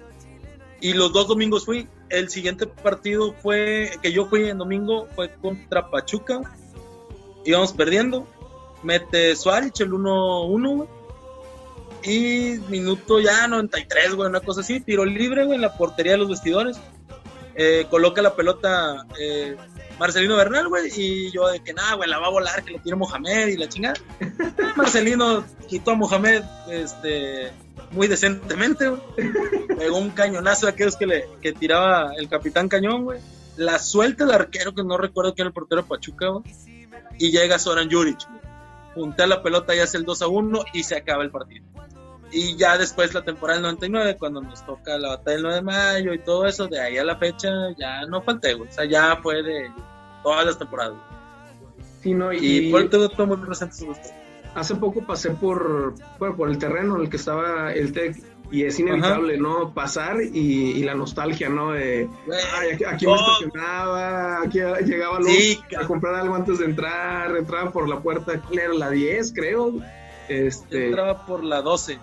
Y 0.81 0.93
los 0.93 1.13
dos 1.13 1.27
domingos 1.27 1.65
fui. 1.65 1.87
El 2.09 2.29
siguiente 2.29 2.67
partido 2.67 3.33
fue, 3.41 3.91
que 4.01 4.11
yo 4.11 4.27
fui 4.27 4.47
en 4.47 4.57
domingo, 4.57 5.07
fue 5.15 5.33
contra 5.33 5.89
Pachuca. 5.89 6.41
Íbamos 7.43 7.73
perdiendo. 7.73 8.27
Mete 8.83 9.35
Suárez 9.35 9.71
el 9.79 9.91
1-1, 9.91 10.75
güey. 10.75 10.89
Y 12.03 12.59
minuto 12.69 13.19
ya 13.19 13.47
93, 13.47 14.13
güey, 14.13 14.29
una 14.29 14.41
cosa 14.41 14.61
así. 14.61 14.79
Tiro 14.79 15.05
libre, 15.05 15.45
güey, 15.45 15.55
en 15.55 15.61
la 15.61 15.75
portería 15.75 16.11
de 16.11 16.19
los 16.19 16.29
vestidores. 16.29 16.77
Eh, 17.57 17.87
coloca 17.89 18.21
la 18.21 18.35
pelota 18.35 19.05
eh, 19.17 19.55
Marcelino 19.97 20.35
Bernal, 20.35 20.67
güey, 20.67 20.91
y 20.95 21.31
yo 21.31 21.47
de 21.47 21.61
que 21.61 21.73
nada, 21.73 21.95
güey, 21.95 22.09
la 22.09 22.19
va 22.19 22.27
a 22.27 22.31
volar, 22.31 22.63
que 22.63 22.71
lo 22.71 22.79
tiene 22.79 22.97
Mohamed 22.97 23.47
y 23.47 23.57
la 23.57 23.69
chingada. 23.69 23.95
Marcelino 24.75 25.45
quitó 25.67 25.91
a 25.91 25.95
Mohamed 25.95 26.43
este, 26.69 27.51
muy 27.91 28.07
decentemente. 28.07 28.91
Pegó 29.77 29.97
un 29.97 30.09
cañonazo 30.09 30.65
de 30.65 30.73
aquellos 30.73 30.97
que, 30.97 31.07
le, 31.07 31.29
que 31.41 31.53
tiraba 31.53 32.13
el 32.17 32.27
capitán 32.27 32.67
cañón, 32.67 33.05
güey. 33.05 33.19
La 33.55 33.79
suelta 33.79 34.25
el 34.25 34.31
arquero, 34.31 34.75
que 34.75 34.83
no 34.83 34.97
recuerdo 34.97 35.33
quién 35.33 35.45
era 35.45 35.49
el 35.49 35.53
portero 35.53 35.85
Pachuca. 35.85 36.27
Y 37.17 37.31
llega 37.31 37.57
Soran 37.57 37.89
Juric, 37.89 38.27
güey. 38.27 38.41
Junté 38.95 39.27
la 39.27 39.41
pelota 39.41 39.75
y 39.75 39.79
hace 39.79 39.97
el 39.97 40.03
2 40.03 40.21
a 40.21 40.27
1 40.27 40.65
y 40.73 40.83
se 40.83 40.95
acaba 40.95 41.23
el 41.23 41.31
partido. 41.31 41.65
Y 42.37 42.57
ya 42.57 42.77
después 42.77 43.13
la 43.13 43.23
temporada 43.23 43.59
del 43.59 43.63
99, 43.63 44.17
cuando 44.19 44.41
nos 44.41 44.65
toca 44.65 44.97
la 44.97 45.07
batalla 45.07 45.35
del 45.35 45.43
9 45.43 45.55
de 45.55 45.61
mayo 45.61 46.13
y 46.13 46.19
todo 46.19 46.45
eso, 46.45 46.67
de 46.67 46.81
ahí 46.81 46.97
a 46.97 47.05
la 47.05 47.15
fecha 47.15 47.47
ya 47.77 48.05
no 48.07 48.21
falté, 48.21 48.55
güey. 48.55 48.69
O 48.69 48.73
sea, 48.73 48.83
ya 48.83 49.17
fue 49.23 49.41
de 49.41 49.71
todas 50.21 50.45
las 50.45 50.59
temporadas. 50.59 50.97
Sí, 52.03 52.13
no, 52.13 52.33
y, 52.33 52.37
y 52.37 52.71
por 52.71 52.89
todo 52.89 53.25
muy 53.25 53.37
presente 53.37 53.75
Hace 54.53 54.75
poco 54.75 55.05
pasé 55.05 55.31
por, 55.31 55.95
por, 56.19 56.49
el 56.49 56.57
terreno 56.57 56.97
en 56.97 57.03
el 57.03 57.09
que 57.09 57.15
estaba 57.15 57.73
el 57.73 57.93
TEC 57.93 58.21
y 58.51 58.63
es 58.63 58.77
inevitable, 58.79 59.37
¿no? 59.37 59.73
Pasar 59.73 60.17
y, 60.21 60.83
la 60.83 60.93
nostalgia, 60.93 61.47
¿no? 61.47 61.71
De, 61.71 62.09
ay, 62.53 62.83
aquí, 62.85 63.07
me 63.07 63.15
estacionaba, 63.15 64.41
aquí 64.41 64.59
llegaba 64.59 65.19
a 65.79 65.87
comprar 65.87 66.15
algo 66.15 66.35
antes 66.35 66.59
de 66.59 66.65
entrar, 66.65 67.33
entraba 67.37 67.71
por 67.71 67.87
la 67.87 68.01
puerta, 68.01 68.41
¿cuál 68.41 68.59
era? 68.59 68.73
La 68.73 68.89
10, 68.89 69.33
creo. 69.33 69.73
Este... 70.27 70.87
Entraba 70.87 71.25
por 71.25 71.41
la 71.41 71.61
12. 71.61 71.97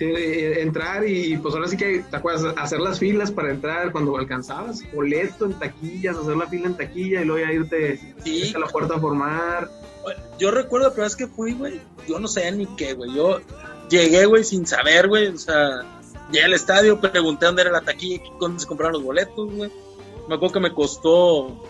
Sí, 0.00 0.06
eh, 0.06 0.62
entrar 0.62 1.06
y 1.06 1.36
pues 1.36 1.54
ahora 1.54 1.68
sí 1.68 1.76
que 1.76 1.98
te 1.98 2.16
acuerdas 2.16 2.54
hacer 2.56 2.80
las 2.80 2.98
filas 2.98 3.30
para 3.30 3.50
entrar 3.50 3.92
cuando 3.92 4.16
alcanzabas, 4.16 4.80
boleto 4.94 5.44
en 5.44 5.52
taquillas, 5.58 6.16
hacer 6.16 6.38
la 6.38 6.46
fila 6.46 6.68
en 6.68 6.74
taquilla 6.74 7.20
y 7.20 7.26
luego 7.26 7.46
ya 7.46 7.52
irte, 7.52 8.00
a 8.54 8.58
la 8.58 8.66
puerta 8.66 8.94
a 8.94 8.98
formar. 8.98 9.70
Yo 10.38 10.52
recuerdo 10.52 10.86
la 10.86 10.94
primera 10.94 11.08
vez 11.08 11.16
que 11.16 11.26
fui, 11.26 11.52
güey, 11.52 11.82
yo 12.08 12.18
no 12.18 12.28
sabía 12.28 12.50
ni 12.52 12.64
qué, 12.76 12.94
güey. 12.94 13.14
Yo 13.14 13.40
llegué, 13.90 14.24
güey, 14.24 14.42
sin 14.42 14.66
saber, 14.66 15.06
güey, 15.06 15.26
o 15.26 15.36
sea, 15.36 15.82
llegué 16.32 16.46
al 16.46 16.54
estadio, 16.54 16.98
pregunté 16.98 17.44
dónde 17.44 17.60
era 17.60 17.70
la 17.70 17.82
taquilla, 17.82 18.22
dónde 18.40 18.58
se 18.58 18.66
compraron 18.66 18.94
los 18.94 19.02
boletos, 19.02 19.54
güey. 19.54 19.70
Me 20.30 20.34
acuerdo 20.36 20.54
que 20.54 20.60
me 20.60 20.72
costó, 20.72 21.62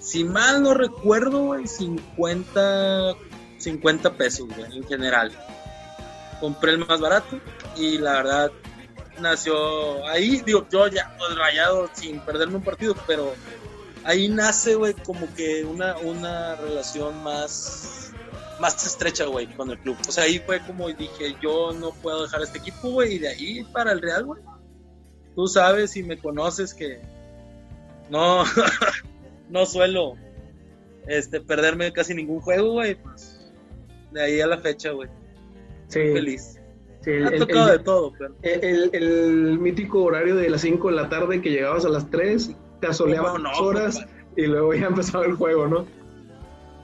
si 0.00 0.22
mal 0.22 0.62
no 0.62 0.74
recuerdo, 0.74 1.44
güey, 1.44 1.66
50, 1.66 3.14
50 3.56 4.16
pesos, 4.18 4.46
güey, 4.54 4.76
en 4.76 4.84
general 4.84 5.32
compré 6.40 6.72
el 6.72 6.78
más 6.78 7.00
barato 7.00 7.40
y 7.76 7.98
la 7.98 8.14
verdad 8.14 8.52
nació 9.20 10.06
ahí, 10.06 10.42
digo, 10.44 10.66
yo 10.70 10.86
ya 10.88 11.14
pues, 11.18 11.36
rayado 11.36 11.88
sin 11.92 12.20
perderme 12.20 12.56
un 12.56 12.62
partido, 12.62 12.94
pero 13.06 13.32
ahí 14.04 14.28
nace, 14.28 14.74
güey, 14.74 14.94
como 14.94 15.32
que 15.34 15.64
una, 15.64 15.96
una 15.98 16.56
relación 16.56 17.22
más, 17.22 18.12
más 18.60 18.86
estrecha, 18.86 19.24
güey, 19.26 19.46
con 19.54 19.70
el 19.70 19.78
club. 19.78 19.96
O 20.08 20.12
sea, 20.12 20.24
ahí 20.24 20.38
fue 20.38 20.60
como 20.60 20.88
dije, 20.88 21.36
yo 21.42 21.72
no 21.72 21.90
puedo 21.90 22.22
dejar 22.22 22.42
este 22.42 22.58
equipo, 22.58 22.90
güey, 22.90 23.14
y 23.14 23.18
de 23.18 23.28
ahí 23.28 23.64
para 23.72 23.92
el 23.92 24.00
Real, 24.00 24.24
güey. 24.24 24.42
Tú 25.34 25.46
sabes 25.46 25.96
y 25.96 26.02
me 26.02 26.18
conoces 26.18 26.74
que 26.74 27.00
no, 28.10 28.44
no 29.50 29.66
suelo 29.66 30.14
este, 31.06 31.40
perderme 31.40 31.92
casi 31.92 32.14
ningún 32.14 32.40
juego, 32.40 32.72
güey, 32.72 32.96
pues 32.96 33.52
de 34.10 34.22
ahí 34.22 34.40
a 34.40 34.46
la 34.46 34.58
fecha, 34.58 34.90
güey 34.90 35.08
feliz. 35.88 36.58
ha 37.24 37.38
tocado 37.38 37.66
de 37.68 37.78
todo, 37.78 38.12
pero... 38.18 38.34
el, 38.42 39.58
mítico 39.58 40.04
horario 40.04 40.36
de 40.36 40.50
las 40.50 40.60
5 40.60 40.90
de 40.90 40.96
la 40.96 41.08
tarde 41.08 41.40
que 41.40 41.50
llegabas 41.50 41.84
a 41.84 41.88
las 41.88 42.10
3, 42.10 42.54
te 42.80 42.86
asoleaban 42.86 43.42
no, 43.42 43.50
horas 43.50 44.04
y 44.36 44.46
luego 44.46 44.74
ya 44.74 44.86
empezaba 44.86 45.26
el 45.26 45.34
juego, 45.34 45.66
¿no? 45.66 45.86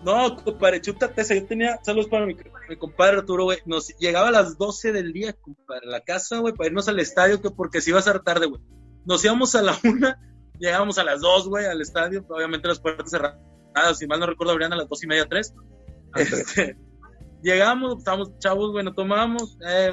No, 0.05 0.37
compadre, 0.37 0.83
chútate 0.83 1.23
esa. 1.23 1.35
Yo 1.35 1.47
tenía, 1.47 1.79
saludos 1.83 2.09
para 2.09 2.27
mi, 2.27 2.37
compadre 2.79 3.19
Arturo, 3.19 3.45
güey. 3.45 3.59
Nos 3.65 3.89
llegaba 3.97 4.29
a 4.29 4.33
las 4.33 4.59
12 4.59 4.93
del 4.93 5.13
día, 5.13 5.33
compadre, 5.33 5.87
a 5.87 5.91
la 5.91 6.01
casa, 6.01 6.39
güey, 6.39 6.53
para 6.53 6.69
irnos 6.69 6.89
al 6.89 7.01
estadio, 7.01 7.41
que 7.41 7.51
porque 7.51 7.81
si 7.81 7.91
iba 7.91 7.99
a 8.01 8.03
ser 8.03 8.21
tarde, 8.21 8.47
güey. 8.47 8.61
Nos 9.07 9.25
íbamos 9.25 9.55
a 9.55 9.63
la 9.63 9.79
una, 9.85 10.19
llegábamos 10.59 10.99
a 10.99 11.05
las 11.05 11.21
2, 11.21 11.49
güey, 11.49 11.65
al 11.65 11.81
estadio. 11.81 12.25
Obviamente 12.29 12.69
las 12.69 12.81
puertas 12.81 13.11
cerradas, 13.11 13.99
si 13.99 14.07
mal 14.07 14.21
no 14.21 14.27
recuerdo, 14.27 14.53
abrían 14.53 14.75
a 14.75 14.77
las 14.77 14.89
2 14.89 15.05
y 15.05 15.07
media, 15.07 15.27
3. 15.27 15.55
Este, 16.17 16.77
llegamos, 17.45 17.99
estábamos 17.99 18.37
chavos, 18.39 18.83
nos 18.83 18.95
tomamos 18.95 19.57
eh, 19.69 19.93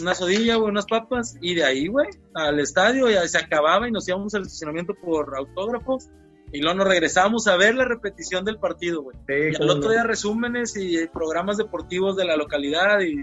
una 0.00 0.14
sodilla, 0.14 0.56
güey, 0.56 0.70
unas 0.70 0.86
papas, 0.86 1.36
y 1.42 1.54
de 1.54 1.64
ahí, 1.64 1.88
güey, 1.88 2.08
al 2.34 2.58
estadio, 2.60 3.10
ya 3.10 3.26
se 3.28 3.38
acababa 3.38 3.86
y 3.88 3.90
nos 3.90 4.08
íbamos 4.08 4.34
al 4.34 4.42
estacionamiento 4.42 4.94
por 4.94 5.36
autógrafos, 5.36 6.08
y 6.52 6.62
luego 6.62 6.78
nos 6.78 6.88
regresamos 6.88 7.46
a 7.48 7.56
ver 7.56 7.74
la 7.74 7.84
repetición 7.84 8.44
del 8.44 8.58
partido, 8.58 9.02
güey. 9.02 9.16
y 9.28 9.62
al 9.62 9.68
otro 9.68 9.90
día 9.90 10.04
resúmenes 10.04 10.76
y 10.76 11.06
programas 11.08 11.58
deportivos 11.58 12.16
de 12.16 12.24
la 12.24 12.36
localidad, 12.36 13.00
y 13.00 13.22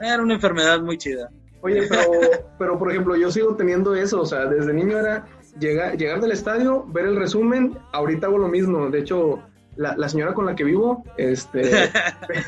era 0.00 0.22
una 0.22 0.34
enfermedad 0.34 0.80
muy 0.80 0.96
chida. 0.96 1.30
Oye, 1.62 1.82
pero, 1.88 2.10
pero 2.58 2.78
por 2.78 2.90
ejemplo, 2.90 3.16
yo 3.16 3.30
sigo 3.30 3.56
teniendo 3.56 3.94
eso, 3.94 4.22
o 4.22 4.26
sea, 4.26 4.46
desde 4.46 4.72
niño 4.72 4.98
era 4.98 5.26
llegar, 5.58 5.96
llegar 5.98 6.20
del 6.20 6.30
estadio, 6.30 6.86
ver 6.86 7.06
el 7.06 7.16
resumen, 7.16 7.76
ahorita 7.92 8.28
hago 8.28 8.38
lo 8.38 8.48
mismo, 8.48 8.88
de 8.88 9.00
hecho 9.00 9.42
la, 9.76 10.08
señora 10.08 10.34
con 10.34 10.46
la 10.46 10.54
que 10.54 10.64
vivo, 10.64 11.04
este, 11.16 11.62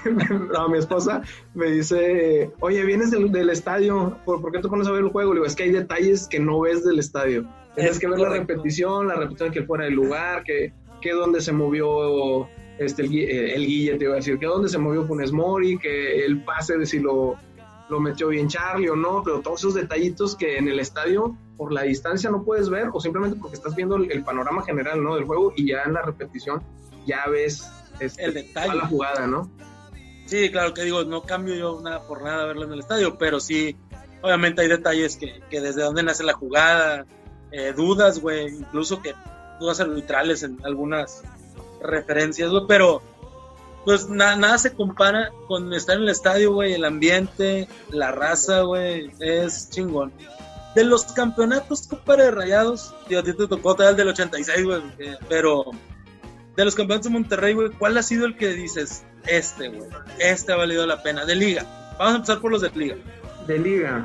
no, 0.52 0.68
mi 0.68 0.78
esposa, 0.78 1.22
me 1.54 1.70
dice, 1.70 2.50
oye, 2.60 2.84
vienes 2.84 3.10
del, 3.10 3.50
estadio, 3.50 4.18
¿Por, 4.24 4.52
qué 4.52 4.60
te 4.60 4.68
pones 4.68 4.86
a 4.86 4.92
ver 4.92 5.04
el 5.04 5.10
juego? 5.10 5.32
Le 5.32 5.38
digo, 5.38 5.46
es 5.46 5.56
que 5.56 5.64
hay 5.64 5.72
detalles 5.72 6.28
que 6.28 6.38
no 6.38 6.60
ves 6.60 6.84
del 6.84 6.98
estadio. 6.98 7.46
Tienes 7.74 7.98
que 7.98 8.06
ver 8.06 8.18
la 8.20 8.28
repetición, 8.28 9.08
la 9.08 9.14
repetición 9.14 9.50
que 9.50 9.62
fuera 9.64 9.84
del 9.84 9.94
lugar, 9.94 10.44
que, 10.44 10.72
que 11.00 11.12
donde 11.12 11.40
se 11.40 11.52
movió 11.52 12.48
este, 12.78 13.02
el, 13.02 13.18
eh, 13.18 13.54
el 13.54 13.66
Guille, 13.66 13.96
te 13.96 14.04
iba 14.04 14.14
a 14.14 14.16
decir, 14.16 14.38
que 14.38 14.46
donde 14.46 14.68
se 14.68 14.78
movió 14.78 15.04
Funes 15.06 15.32
Mori, 15.32 15.78
que 15.78 16.24
el 16.24 16.44
pase 16.44 16.76
de 16.76 16.86
si 16.86 17.00
lo, 17.00 17.36
lo 17.88 18.00
metió 18.00 18.28
bien 18.28 18.48
Charlie 18.48 18.88
o 18.88 18.96
no, 18.96 19.22
pero 19.24 19.40
todos 19.40 19.60
esos 19.60 19.74
detallitos 19.74 20.36
que 20.36 20.58
en 20.58 20.68
el 20.68 20.78
estadio 20.78 21.36
por 21.56 21.72
la 21.72 21.82
distancia 21.82 22.30
no 22.30 22.42
puedes 22.42 22.68
ver 22.68 22.88
o 22.92 23.00
simplemente 23.00 23.36
porque 23.40 23.56
estás 23.56 23.76
viendo 23.76 23.96
el, 23.96 24.10
el 24.10 24.24
panorama 24.24 24.64
general 24.64 25.02
¿no? 25.02 25.14
del 25.14 25.24
juego 25.24 25.52
y 25.56 25.68
ya 25.68 25.82
en 25.84 25.94
la 25.94 26.02
repetición 26.02 26.62
ya 27.06 27.26
ves 27.26 27.68
este, 28.00 28.24
el 28.24 28.34
detalle. 28.34 28.74
la 28.74 28.86
jugada, 28.86 29.26
¿no? 29.26 29.50
Sí, 30.26 30.50
claro 30.50 30.72
que 30.72 30.82
digo, 30.82 31.04
no 31.04 31.22
cambio 31.22 31.54
yo 31.54 31.80
nada 31.82 32.06
por 32.06 32.22
nada 32.22 32.46
verlo 32.46 32.64
en 32.64 32.72
el 32.72 32.80
estadio, 32.80 33.18
pero 33.18 33.40
sí, 33.40 33.76
obviamente 34.22 34.62
hay 34.62 34.68
detalles 34.68 35.16
que, 35.16 35.42
que 35.50 35.60
desde 35.60 35.82
dónde 35.82 36.02
nace 36.02 36.24
la 36.24 36.32
jugada, 36.32 37.06
eh, 37.52 37.72
dudas, 37.76 38.20
güey, 38.20 38.48
incluso 38.48 39.02
que 39.02 39.14
dudas 39.60 39.80
arbitrales 39.80 40.42
en 40.42 40.58
algunas 40.64 41.22
referencias, 41.82 42.50
güey, 42.50 42.64
pero 42.66 43.02
pues 43.84 44.08
nada 44.08 44.56
se 44.56 44.72
compara 44.72 45.30
con 45.46 45.72
estar 45.74 45.96
en 45.96 46.04
el 46.04 46.08
estadio, 46.08 46.54
güey, 46.54 46.72
el 46.72 46.84
ambiente, 46.84 47.68
la 47.90 48.12
raza, 48.12 48.62
güey, 48.62 49.10
es 49.20 49.68
chingón. 49.70 50.12
De 50.74 50.84
los 50.84 51.04
campeonatos, 51.04 51.86
compadre, 51.86 52.24
de 52.24 52.30
rayados, 52.30 52.94
tío, 53.06 53.20
a 53.20 53.22
ti 53.22 53.34
te 53.34 53.46
tocó 53.46 53.76
tal 53.76 53.90
el 53.90 53.96
del 53.96 54.08
86, 54.08 54.64
güey, 54.64 54.82
eh, 54.98 55.16
pero 55.28 55.66
de 56.56 56.64
los 56.64 56.74
campeonatos 56.74 57.10
de 57.10 57.18
Monterrey, 57.18 57.54
güey, 57.54 57.70
¿cuál 57.70 57.96
ha 57.96 58.02
sido 58.02 58.26
el 58.26 58.36
que 58.36 58.48
dices, 58.48 59.04
este, 59.26 59.68
güey, 59.68 59.88
este 60.20 60.52
ha 60.52 60.56
valido 60.56 60.86
la 60.86 61.02
pena? 61.02 61.24
De 61.24 61.34
liga. 61.34 61.64
Vamos 61.98 62.14
a 62.14 62.16
empezar 62.16 62.40
por 62.40 62.52
los 62.52 62.62
de 62.62 62.70
liga. 62.70 62.96
De 63.46 63.58
liga. 63.58 64.04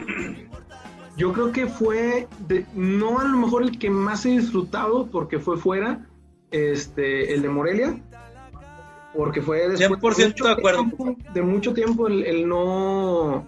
Yo 1.18 1.34
creo 1.34 1.52
que 1.52 1.68
fue, 1.68 2.28
no 2.74 3.20
a 3.20 3.26
lo 3.26 3.38
mejor 3.38 3.64
el 3.64 3.78
que 3.78 3.90
más 3.90 4.26
he 4.26 4.30
disfrutado 4.30 5.08
porque 5.08 5.38
fue 5.40 5.58
fuera, 5.58 6.08
este, 6.52 7.34
el 7.34 7.42
de 7.42 7.50
Morelia, 7.50 8.02
porque 9.14 9.42
fue 9.42 9.68
después 9.70 10.18
de, 10.18 10.28
mucho 10.28 10.46
de 10.46 10.52
acuerdo. 10.52 10.84
Tiempo, 10.84 11.18
de 11.34 11.42
mucho 11.42 11.74
tiempo 11.74 12.08
el, 12.08 12.48
no, 12.48 13.48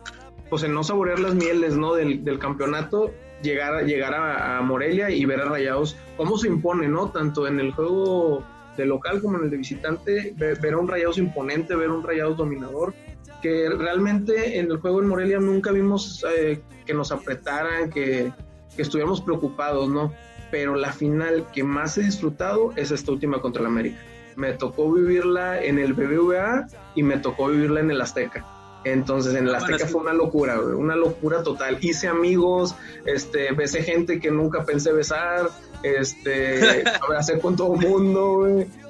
pues 0.49 0.63
el 0.63 0.73
no 0.73 0.83
saborear 0.83 1.19
las 1.19 1.33
mieles, 1.33 1.77
¿no? 1.77 1.93
Del, 1.93 2.39
campeonato, 2.39 3.11
llegar, 3.41 3.85
llegar 3.85 4.15
a, 4.15 4.57
a, 4.57 4.61
Morelia 4.61 5.09
y 5.09 5.23
ver 5.25 5.39
a 5.41 5.45
Rayados 5.45 5.95
cómo 6.17 6.37
se 6.37 6.47
impone, 6.47 6.87
¿no? 6.87 7.09
Tanto 7.11 7.47
en 7.47 7.59
el 7.59 7.71
juego 7.71 8.43
de 8.77 8.85
local 8.85 9.21
como 9.21 9.37
en 9.37 9.45
el 9.45 9.49
de 9.49 9.57
visitante, 9.57 10.33
ver, 10.37 10.73
a 10.73 10.77
un 10.77 10.87
Rayados 10.87 11.17
imponente, 11.17 11.75
ver 11.75 11.89
a 11.89 11.93
un 11.93 12.03
Rayados 12.03 12.37
dominador, 12.37 12.93
que 13.41 13.69
realmente 13.69 14.59
en 14.59 14.71
el 14.71 14.77
juego 14.77 15.01
en 15.01 15.07
Morelia 15.07 15.39
nunca 15.39 15.71
vimos 15.71 16.25
eh, 16.37 16.61
que 16.85 16.93
nos 16.93 17.11
apretaran, 17.11 17.89
que, 17.89 18.31
que, 18.75 18.81
estuviéramos 18.81 19.21
preocupados, 19.21 19.89
¿no? 19.89 20.13
Pero 20.51 20.75
la 20.75 20.91
final 20.91 21.47
que 21.51 21.63
más 21.63 21.97
he 21.97 22.03
disfrutado 22.03 22.71
es 22.75 22.91
esta 22.91 23.11
última 23.11 23.41
contra 23.41 23.61
el 23.61 23.67
América. 23.67 23.99
Me 24.35 24.53
tocó 24.53 24.91
vivirla 24.91 25.61
en 25.63 25.79
el 25.79 25.93
BBVA 25.93 26.67
y 26.95 27.03
me 27.03 27.17
tocó 27.17 27.47
vivirla 27.47 27.79
en 27.79 27.91
el 27.91 28.01
Azteca. 28.01 28.60
Entonces 28.83 29.35
en 29.35 29.47
el 29.47 29.55
Azteca 29.55 29.87
fue 29.87 30.01
una 30.01 30.13
locura, 30.13 30.59
una 30.59 30.95
locura 30.95 31.43
total. 31.43 31.77
Hice 31.81 32.07
amigos, 32.07 32.75
este, 33.05 33.51
besé 33.51 33.83
gente 33.83 34.19
que 34.19 34.31
nunca 34.31 34.63
pensé 34.63 34.91
besar, 34.91 35.49
este, 35.83 36.83
hacer 37.17 37.39
con 37.39 37.55
todo 37.55 37.75
el 37.75 37.87
mundo, 37.87 38.47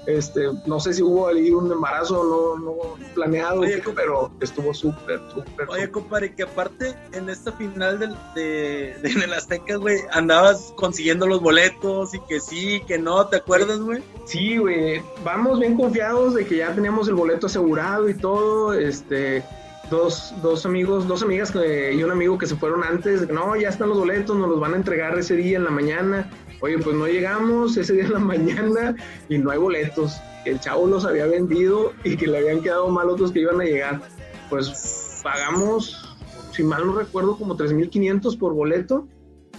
Este, 0.08 0.48
no 0.66 0.80
sé 0.80 0.94
si 0.94 1.04
hubo 1.04 1.28
ahí 1.28 1.52
un 1.52 1.72
embarazo 1.72 2.24
no, 2.24 2.58
no 2.58 2.76
planeado, 3.14 3.62
pero 3.96 4.32
estuvo 4.40 4.74
súper, 4.74 5.22
súper. 5.32 5.70
Oye, 5.70 5.92
compadre, 5.92 6.34
que 6.34 6.44
aparte 6.44 6.96
en 7.12 7.30
esta 7.30 7.52
final 7.52 8.00
del, 8.00 8.16
de, 8.34 8.98
de, 9.02 9.10
en 9.10 9.22
el 9.22 9.34
Azteca, 9.34 9.76
güey, 9.76 10.00
andabas 10.12 10.74
consiguiendo 10.76 11.28
los 11.28 11.42
boletos 11.42 12.16
y 12.16 12.20
que 12.22 12.40
sí, 12.40 12.82
que 12.88 12.98
no, 12.98 13.28
¿te 13.28 13.38
acuerdas, 13.38 13.80
güey? 13.80 14.02
Sí, 14.26 14.58
güey, 14.58 15.04
vamos 15.24 15.60
bien 15.60 15.78
confiados 15.78 16.34
de 16.34 16.48
que 16.48 16.58
ya 16.58 16.74
teníamos 16.74 17.08
el 17.08 17.14
boleto 17.14 17.46
asegurado 17.46 18.10
y 18.10 18.16
todo, 18.16 18.74
este 18.74 19.44
dos, 19.92 20.34
dos 20.42 20.66
amigos, 20.66 21.08
dos 21.08 21.22
amigas 21.22 21.54
y 21.54 22.02
un 22.02 22.10
amigo 22.10 22.38
que 22.38 22.48
se 22.48 22.56
fueron 22.56 22.84
antes, 22.84 23.30
no, 23.30 23.56
ya 23.56 23.70
están 23.70 23.90
los 23.90 24.00
boletos, 24.00 24.36
nos 24.36 24.50
los 24.50 24.60
van 24.60 24.74
a 24.74 24.78
entregar 24.78 25.20
ese 25.20 25.36
día 25.36 25.58
en 25.58 25.66
la 25.66 25.70
mañana. 25.70 26.32
Oye, 26.62 26.80
pues 26.80 26.96
no 26.96 27.06
llegamos 27.08 27.78
ese 27.78 27.94
día 27.94 28.06
en 28.06 28.14
la 28.14 28.20
mañana 28.34 28.96
y 29.30 29.38
no 29.38 29.52
hay 29.52 29.60
boletos. 29.60 30.20
El 30.46 30.60
chavo 30.60 30.88
los 30.88 31.06
había 31.06 31.28
vendido 31.28 31.94
y 32.04 32.18
que 32.18 32.26
le 32.26 32.40
habían 32.40 32.62
quedado 32.62 32.90
mal 32.90 33.10
otros 33.10 33.32
que 33.32 33.42
iban 33.42 33.62
a 33.62 33.66
llegar. 33.66 34.02
Pues 34.50 35.22
pagamos, 35.24 36.18
si 36.52 36.64
mal 36.64 36.88
no 36.88 36.94
recuerdo, 36.94 37.38
como 37.38 37.56
3.500 37.56 38.40
por 38.40 38.54
boleto. 38.54 39.08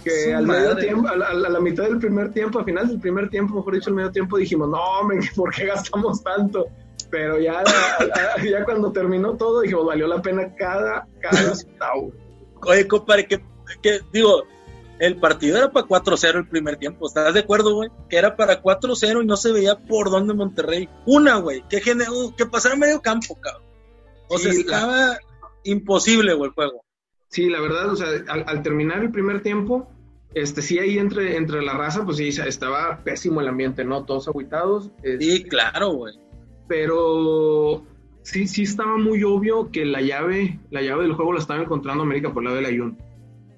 Que 0.03 0.33
al 0.33 0.45
medio 0.45 0.75
tiempo, 0.75 1.07
a 1.07 1.15
la, 1.15 1.59
mitad 1.61 1.85
del 1.85 1.97
primer 1.97 2.33
tiempo, 2.33 2.59
a 2.59 2.65
final 2.65 2.89
del 2.89 2.99
primer 2.99 3.29
tiempo, 3.29 3.55
mejor 3.55 3.75
dicho, 3.75 3.89
al 3.89 3.95
medio 3.95 4.11
tiempo, 4.11 4.37
dijimos, 4.37 4.67
no, 4.67 4.81
hombre, 4.99 5.19
¿por 5.35 5.53
qué 5.53 5.67
gastamos 5.67 6.21
tanto? 6.23 6.65
Pero 7.13 7.39
ya, 7.39 7.63
ya 8.43 8.65
cuando 8.65 8.91
terminó 8.91 9.37
todo, 9.37 9.61
dijimos, 9.61 9.85
valió 9.85 10.07
la 10.07 10.19
pena 10.19 10.55
cada, 10.55 11.07
cada 11.21 11.53
centavo. 11.53 12.11
Oye, 12.65 12.87
compadre, 12.87 13.27
que, 13.27 13.39
que 13.83 13.99
digo, 14.11 14.45
el 14.97 15.17
partido 15.19 15.59
era 15.59 15.71
para 15.71 15.85
4-0 15.85 16.37
el 16.37 16.47
primer 16.47 16.77
tiempo. 16.77 17.05
¿Estás 17.05 17.35
de 17.35 17.41
acuerdo, 17.41 17.75
güey? 17.75 17.91
Que 18.09 18.17
era 18.17 18.35
para 18.35 18.63
4-0 18.63 19.21
y 19.21 19.27
no 19.27 19.37
se 19.37 19.51
veía 19.51 19.75
por 19.75 20.09
dónde 20.09 20.33
Monterrey. 20.33 20.89
Una, 21.05 21.35
güey, 21.35 21.63
que, 21.69 21.81
que 21.81 22.45
pasara 22.47 22.75
medio 22.75 22.99
campo, 22.99 23.39
cabrón. 23.39 23.61
O 24.29 24.39
sea, 24.39 24.51
estaba 24.51 25.19
imposible, 25.65 26.33
güey, 26.33 26.49
el 26.49 26.55
juego. 26.55 26.83
Sí, 27.27 27.47
la 27.47 27.61
verdad, 27.61 27.91
o 27.91 27.95
sea, 27.95 28.07
al, 28.27 28.63
terminar 28.63 29.03
el 29.03 29.11
primer 29.11 29.43
tiempo, 29.43 29.87
este, 30.33 30.63
sí, 30.63 30.79
ahí 30.79 30.97
entre, 30.97 31.37
entre 31.37 31.61
la 31.61 31.73
raza, 31.73 32.05
pues 32.05 32.17
sí, 32.17 32.29
estaba 32.29 33.03
pésimo 33.03 33.39
el 33.39 33.49
ambiente, 33.49 33.85
¿no? 33.85 34.03
Todos 34.03 34.27
aguitados. 34.27 34.89
sí, 35.19 35.43
claro, 35.43 35.91
güey. 35.91 36.22
Pero 36.67 37.83
sí, 38.21 38.47
sí 38.47 38.63
estaba 38.63 38.97
muy 38.97 39.23
obvio 39.23 39.69
que 39.71 39.85
la 39.85 40.01
llave, 40.01 40.59
la 40.71 40.81
llave 40.81 41.03
del 41.03 41.13
juego 41.13 41.33
la 41.33 41.39
estaba 41.39 41.61
encontrando 41.61 42.03
América 42.03 42.33
por 42.33 42.43
el 42.43 42.45
lado 42.45 42.55
del 42.57 42.65
Ayun. 42.65 42.97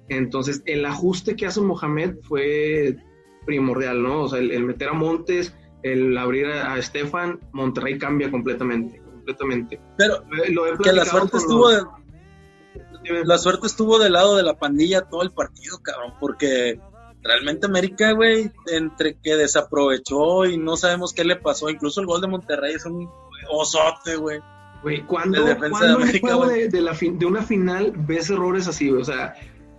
Entonces, 0.08 0.62
el 0.66 0.84
ajuste 0.84 1.36
que 1.36 1.46
hace 1.46 1.60
Mohamed 1.60 2.16
fue 2.22 2.96
primordial, 3.44 4.02
¿no? 4.02 4.22
O 4.22 4.28
sea, 4.28 4.38
el, 4.38 4.64
meter 4.64 4.88
a 4.88 4.92
Montes, 4.92 5.54
el 5.82 6.16
abrir 6.16 6.46
a, 6.46 6.78
Estefan, 6.78 7.40
Monterrey 7.52 7.98
cambia 7.98 8.30
completamente, 8.30 9.00
completamente. 9.00 9.80
Pero 9.96 10.22
que 10.82 10.92
la 10.92 11.04
suerte 11.04 11.38
estuvo 11.38 11.70
de, 11.70 11.82
la 13.24 13.38
suerte 13.38 13.66
estuvo 13.66 13.98
del 13.98 14.12
lado 14.12 14.36
de 14.36 14.42
la 14.42 14.58
pandilla 14.58 15.02
todo 15.02 15.22
el 15.22 15.32
partido, 15.32 15.78
cabrón, 15.82 16.14
porque 16.20 16.78
realmente 17.26 17.66
América, 17.66 18.12
güey, 18.12 18.50
entre 18.66 19.16
que 19.18 19.36
desaprovechó 19.36 20.44
y 20.44 20.56
no 20.58 20.76
sabemos 20.76 21.12
qué 21.12 21.24
le 21.24 21.36
pasó, 21.36 21.68
incluso 21.68 22.00
el 22.00 22.06
gol 22.06 22.20
de 22.20 22.28
Monterrey 22.28 22.74
es 22.74 22.84
un 22.86 23.08
osote, 23.50 24.16
güey. 24.16 24.40
Güey, 24.82 25.02
¿cuándo, 25.06 25.42
de, 25.44 25.54
de, 26.68 27.26
una 27.26 27.42
final 27.42 27.92
ves 27.96 28.30
errores 28.30 28.68
así, 28.68 28.90
O 28.90 29.04
sea, 29.04 29.34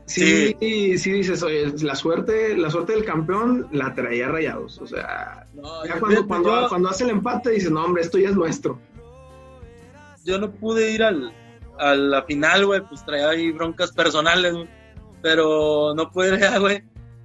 sí, 0.06 0.54
sí, 0.60 1.12
dices, 1.12 1.44
oye, 1.44 1.72
la 1.82 1.96
suerte, 1.96 2.58
la 2.58 2.70
suerte 2.70 2.94
del 2.94 3.06
campeón 3.06 3.68
la 3.72 3.94
traía 3.94 4.28
rayados. 4.28 4.80
O 4.80 4.88
sea, 4.88 5.46
ya 5.86 6.00
cuando, 6.00 6.28
cuando, 6.28 6.90
hace 6.90 7.06
el 7.06 7.12
empate 7.12 7.52
dices, 7.52 7.72
no, 7.72 7.86
hombre, 7.86 8.02
esto 8.02 8.18
ya 8.18 8.30
es 8.30 8.36
nuestro. 8.36 8.80
Yo 10.26 10.40
no 10.40 10.52
pude 10.52 10.92
ir 10.92 11.04
al, 11.04 11.32
a 11.80 11.96
la 11.96 12.24
final, 12.24 12.66
güey, 12.66 12.82
pues 12.82 13.06
traía 13.06 13.30
ahí 13.30 13.52
broncas 13.52 13.92
personales, 13.92 14.54
güey. 14.54 14.68
Pero 15.22 15.94
no 15.96 16.12
pude 16.12 16.36
ir, 16.36 16.60
güey. 16.60 16.84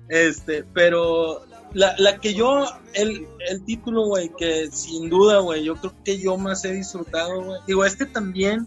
Este, 0.09 0.65
pero 0.75 1.47
la, 1.75 1.95
la 1.99 2.19
que 2.19 2.35
yo, 2.35 2.67
el, 2.93 3.27
el 3.49 3.65
título, 3.65 4.07
güey, 4.07 4.31
que 4.37 4.71
sin 4.71 5.09
duda, 5.09 5.39
güey, 5.39 5.65
yo 5.65 5.77
creo 5.77 5.95
que 6.05 6.19
yo 6.19 6.37
más 6.37 6.65
he 6.65 6.73
disfrutado, 6.73 7.43
güey. 7.43 7.61
Digo, 7.67 7.85
este 7.85 8.07
también 8.07 8.67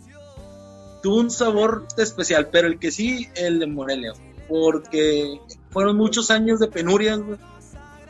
tuvo 1.03 1.17
un 1.17 1.29
sabor 1.29 1.85
especial, 1.97 2.49
pero 2.51 2.67
el 2.67 2.79
que 2.79 2.91
sí, 2.91 3.29
el 3.35 3.59
de 3.59 3.67
Morelia, 3.67 4.13
porque 4.47 5.39
fueron 5.69 5.97
muchos 5.97 6.31
años 6.31 6.59
de 6.59 6.67
penurias, 6.67 7.19
güey. 7.19 7.37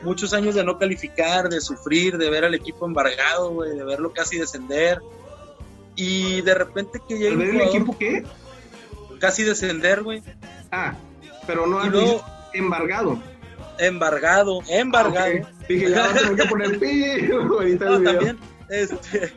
Muchos 0.01 0.33
años 0.33 0.53
de 0.53 0.63
no 0.63 0.77
calificar, 0.77 1.49
de 1.49 1.59
sufrir, 1.61 2.17
de 2.17 2.29
ver 2.29 2.45
al 2.45 2.53
equipo 2.53 2.85
embargado, 2.85 3.51
güey, 3.51 3.75
de 3.75 3.83
verlo 3.83 4.13
casi 4.13 4.37
descender. 4.37 5.01
Y 5.95 6.41
de 6.41 6.53
repente 6.53 7.01
que 7.07 7.17
llega. 7.17 7.43
¿El 7.43 7.61
equipo 7.61 7.97
qué? 7.97 8.23
Casi 9.19 9.43
descender, 9.43 10.03
güey. 10.03 10.21
Ah, 10.71 10.95
pero 11.47 11.65
no 11.65 11.79
embargado. 12.57 13.21
Embargado, 13.79 14.61
embargado. 14.69 15.47
Dije, 15.67 15.89
ya 15.89 16.13
tengo 16.13 16.35
que 16.35 16.45
poner 16.45 16.79
pi. 16.79 17.27
no, 17.79 18.01
también, 18.01 18.37
este, 18.69 19.33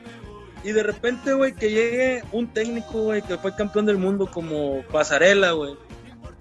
y 0.65 0.73
de 0.73 0.83
repente, 0.83 1.33
güey, 1.35 1.55
que 1.55 1.71
llegue 1.71 2.23
un 2.33 2.49
técnico, 2.49 3.03
güey, 3.03 3.23
que 3.23 3.39
fue 3.39 3.55
campeón 3.55 3.87
del 3.87 3.99
mundo 3.99 4.27
como 4.27 4.83
Pasarela, 4.91 5.53
güey. 5.53 5.77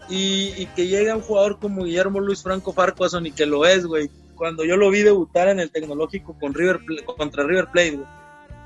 Y, 0.10 0.66
que 0.68 0.88
llegue 0.88 1.14
un 1.14 1.22
jugador 1.22 1.60
como 1.60 1.84
Guillermo 1.84 2.22
Luis 2.22 2.42
Franco 2.42 2.72
Farquason 2.72 3.26
y 3.26 3.32
que 3.32 3.46
lo 3.46 3.66
es, 3.66 3.86
güey. 3.86 4.10
Cuando 4.36 4.64
yo 4.64 4.78
lo 4.78 4.90
vi 4.90 5.02
debutar 5.02 5.50
en 5.50 5.60
el 5.60 5.70
tecnológico 5.70 6.38
con 6.40 6.54
River, 6.54 6.80
contra 7.18 7.44
River 7.44 7.68
Plate, 7.72 7.98
güey. 7.98 8.08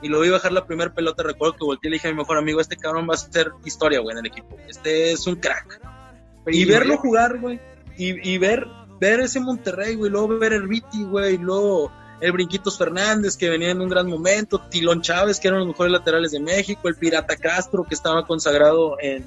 Y 0.03 0.08
lo 0.08 0.20
vi 0.20 0.30
bajar 0.30 0.51
la 0.51 0.65
primera 0.65 0.94
pelota, 0.94 1.24
recuerdo 1.24 1.58
que 1.58 1.65
volteé 1.65 1.89
y 1.89 1.91
le 1.91 1.96
dije 1.96 2.08
a 2.08 2.12
mi 2.12 2.18
mejor 2.18 2.38
amigo, 2.38 2.60
este 2.60 2.75
cabrón 2.75 3.08
va 3.08 3.13
a 3.13 3.18
ser 3.18 3.51
historia, 3.65 4.00
güey, 4.00 4.13
en 4.13 4.25
el 4.25 4.32
equipo. 4.32 4.58
Este 4.68 5.12
es 5.12 5.27
un 5.27 5.36
crack. 5.36 5.80
Y, 6.48 6.65
verlo 6.65 6.98
jugar, 6.98 7.38
güey. 7.39 7.60
Y, 8.01 8.34
y, 8.34 8.39
ver, 8.39 8.65
ver 9.00 9.20
ese 9.20 9.39
Monterrey, 9.39 9.93
güey. 9.93 10.10
Luego 10.10 10.39
ver 10.39 10.53
el 10.53 10.67
Viti, 10.67 11.03
güey. 11.03 11.38
Luego 11.38 11.92
el 12.20 12.31
Brinquitos 12.31 12.75
Fernández, 12.75 13.37
que 13.37 13.48
venía 13.48 13.70
en 13.70 13.79
un 13.79 13.90
gran 13.90 14.07
momento, 14.07 14.59
Tilón 14.72 15.03
Chávez, 15.03 15.40
que 15.40 15.50
eran 15.50 15.59
los 15.59 15.68
mejores 15.68 15.92
laterales 15.92 16.31
de 16.31 16.40
México, 16.40 16.87
el 16.87 16.96
Pirata 16.96 17.35
Castro, 17.35 17.83
que 17.83 17.94
estaba 17.94 18.25
consagrado 18.25 18.98
en, 19.00 19.24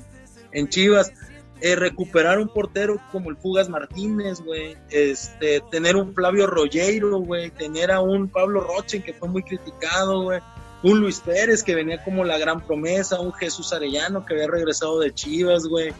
Chivas, 0.69 1.13
eh, 1.61 1.77
recuperar 1.77 2.41
un 2.41 2.49
portero 2.49 3.01
como 3.13 3.31
el 3.31 3.37
Fugas 3.37 3.69
Martínez, 3.69 4.41
güey, 4.41 4.77
este, 4.91 5.61
tener 5.71 5.95
un 5.95 6.13
Flavio 6.13 6.49
Rollero, 6.49 7.19
güey, 7.19 7.51
tener 7.51 7.93
a 7.93 8.01
un 8.01 8.29
Pablo 8.29 8.61
Rochen, 8.61 9.03
que 9.03 9.13
fue 9.13 9.29
muy 9.29 9.45
criticado, 9.45 10.23
güey, 10.23 10.41
un 10.83 10.99
Luis 10.99 11.21
Pérez, 11.21 11.63
que 11.63 11.77
venía 11.77 12.03
como 12.03 12.25
la 12.25 12.39
gran 12.39 12.65
promesa, 12.65 13.21
un 13.21 13.33
Jesús 13.33 13.73
Arellano, 13.73 14.25
que 14.25 14.35
había 14.35 14.49
regresado 14.49 14.99
de 14.99 15.15
Chivas, 15.15 15.65
güey. 15.65 15.93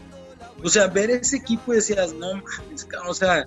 O 0.63 0.69
sea, 0.69 0.87
ver 0.87 1.11
ese 1.11 1.37
equipo 1.37 1.73
y 1.73 1.77
decías, 1.77 2.13
no 2.13 2.35
mames, 2.35 2.87
o 3.07 3.13
sea, 3.13 3.45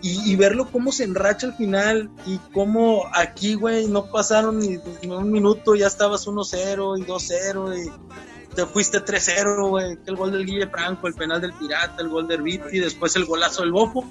y, 0.00 0.36
verlo 0.36 0.70
cómo 0.70 0.92
se 0.92 1.04
enracha 1.04 1.48
al 1.48 1.56
final 1.56 2.08
y 2.24 2.38
cómo 2.52 3.04
aquí, 3.12 3.54
güey, 3.54 3.88
no 3.88 4.06
pasaron 4.06 4.60
ni, 4.60 4.78
un 5.08 5.32
minuto, 5.32 5.74
ya 5.74 5.88
estabas 5.88 6.26
1-0 6.28 7.00
y 7.00 7.04
2-0 7.04 7.84
y 7.84 8.54
te 8.54 8.64
fuiste 8.64 9.04
3-0, 9.04 9.68
güey, 9.68 9.98
el 10.06 10.16
gol 10.16 10.30
del 10.30 10.46
Guille 10.46 10.68
Franco, 10.68 11.08
el 11.08 11.14
penal 11.14 11.40
del 11.40 11.52
Pirata, 11.52 12.00
el 12.00 12.08
gol 12.08 12.28
del 12.28 12.46
y 12.46 12.78
después 12.78 13.16
el 13.16 13.24
golazo 13.24 13.62
del 13.62 13.72
Bofo. 13.72 14.04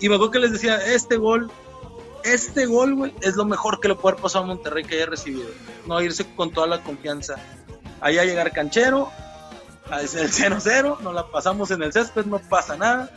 Y 0.00 0.08
me 0.08 0.16
acuerdo 0.16 0.32
que 0.32 0.38
les 0.40 0.52
decía, 0.52 0.76
este 0.84 1.16
gol, 1.16 1.50
este 2.24 2.66
gol, 2.66 2.96
güey, 2.96 3.14
es 3.20 3.36
lo 3.36 3.44
mejor 3.44 3.78
que 3.78 3.88
le 3.88 3.94
puede 3.94 4.14
haber 4.14 4.22
pasado 4.22 4.44
a 4.44 4.48
Monterrey 4.48 4.84
que 4.84 4.96
haya 4.96 5.06
recibido. 5.06 5.48
No 5.86 6.00
irse 6.00 6.26
con 6.34 6.50
toda 6.50 6.66
la 6.66 6.82
confianza. 6.82 7.36
Allá 8.00 8.24
llegar 8.24 8.50
canchero, 8.52 9.10
a 9.90 10.00
el 10.00 10.08
0-0, 10.08 11.00
nos 11.00 11.14
la 11.14 11.26
pasamos 11.30 11.70
en 11.70 11.82
el 11.82 11.92
césped, 11.92 12.24
no 12.26 12.38
pasa 12.38 12.76
nada. 12.76 13.10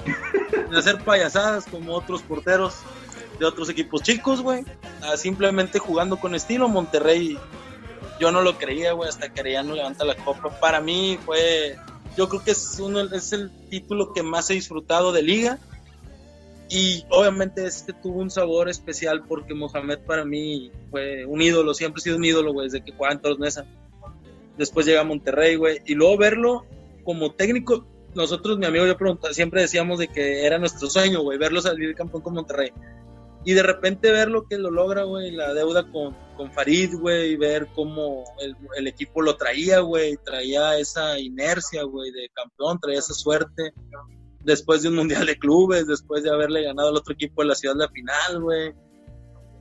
De 0.69 0.77
hacer 0.77 1.03
payasadas 1.03 1.65
como 1.65 1.93
otros 1.93 2.21
porteros 2.23 2.75
de 3.39 3.45
otros 3.45 3.69
equipos 3.69 4.01
chicos, 4.01 4.41
güey. 4.41 4.65
Simplemente 5.15 5.79
jugando 5.79 6.17
con 6.17 6.35
estilo. 6.35 6.67
Monterrey, 6.67 7.37
yo 8.19 8.31
no 8.31 8.41
lo 8.41 8.57
creía, 8.57 8.93
güey, 8.93 9.09
hasta 9.09 9.29
que 9.29 9.61
no 9.63 9.75
levanta 9.75 10.05
la 10.05 10.15
copa. 10.15 10.59
Para 10.59 10.81
mí 10.81 11.19
fue, 11.25 11.77
yo 12.17 12.27
creo 12.27 12.43
que 12.43 12.51
es, 12.51 12.79
uno, 12.79 13.01
es 13.01 13.33
el 13.33 13.51
título 13.69 14.13
que 14.13 14.23
más 14.23 14.49
he 14.49 14.55
disfrutado 14.55 15.11
de 15.11 15.21
liga. 15.21 15.59
Y 16.69 17.05
obviamente 17.09 17.67
este 17.67 17.93
tuvo 17.93 18.19
un 18.19 18.31
sabor 18.31 18.67
especial 18.67 19.23
porque 19.27 19.53
Mohamed 19.53 19.99
para 19.99 20.25
mí 20.25 20.71
fue 20.89 21.23
un 21.25 21.39
ídolo, 21.41 21.73
siempre 21.75 21.99
ha 21.99 22.03
sido 22.03 22.17
un 22.17 22.25
ídolo, 22.25 22.51
güey, 22.51 22.67
desde 22.67 22.83
que 22.83 22.93
jugaba 22.93 23.13
en 23.13 23.21
Toros 23.21 23.37
Nesa 23.37 23.65
después 24.57 24.85
llega 24.85 25.01
a 25.01 25.05
Monterrey, 25.05 25.55
güey, 25.55 25.79
y 25.85 25.95
luego 25.95 26.17
verlo 26.17 26.65
como 27.03 27.33
técnico, 27.33 27.85
nosotros, 28.15 28.57
mi 28.57 28.65
amigo, 28.65 28.85
yo 28.85 28.97
preguntaba, 28.97 29.33
siempre 29.33 29.61
decíamos 29.61 29.99
de 29.99 30.07
que 30.07 30.45
era 30.45 30.57
nuestro 30.57 30.89
sueño, 30.89 31.21
güey, 31.21 31.37
verlo 31.37 31.61
salir 31.61 31.95
campeón 31.95 32.21
con 32.21 32.33
Monterrey. 32.33 32.71
Y 33.45 33.53
de 33.53 33.63
repente 33.63 34.11
ver 34.11 34.29
lo 34.29 34.47
que 34.47 34.57
lo 34.57 34.71
logra, 34.71 35.03
güey, 35.03 35.31
la 35.31 35.53
deuda 35.53 35.91
con, 35.91 36.15
con 36.37 36.51
Farid, 36.53 36.95
güey, 36.95 37.35
ver 37.35 37.67
cómo 37.75 38.23
el, 38.39 38.55
el, 38.77 38.87
equipo 38.87 39.21
lo 39.21 39.35
traía, 39.35 39.79
güey, 39.79 40.17
traía 40.23 40.77
esa 40.77 41.19
inercia, 41.19 41.83
güey, 41.83 42.11
de 42.11 42.29
campeón, 42.33 42.79
traía 42.79 42.99
esa 42.99 43.13
suerte. 43.13 43.73
Después 44.39 44.81
de 44.81 44.89
un 44.89 44.95
mundial 44.95 45.25
de 45.25 45.37
clubes, 45.37 45.87
después 45.87 46.23
de 46.23 46.29
haberle 46.29 46.63
ganado 46.63 46.89
al 46.89 46.95
otro 46.95 47.13
equipo 47.13 47.41
de 47.41 47.49
la 47.49 47.55
ciudad 47.55 47.75
la 47.75 47.89
final, 47.89 48.41
güey 48.41 48.73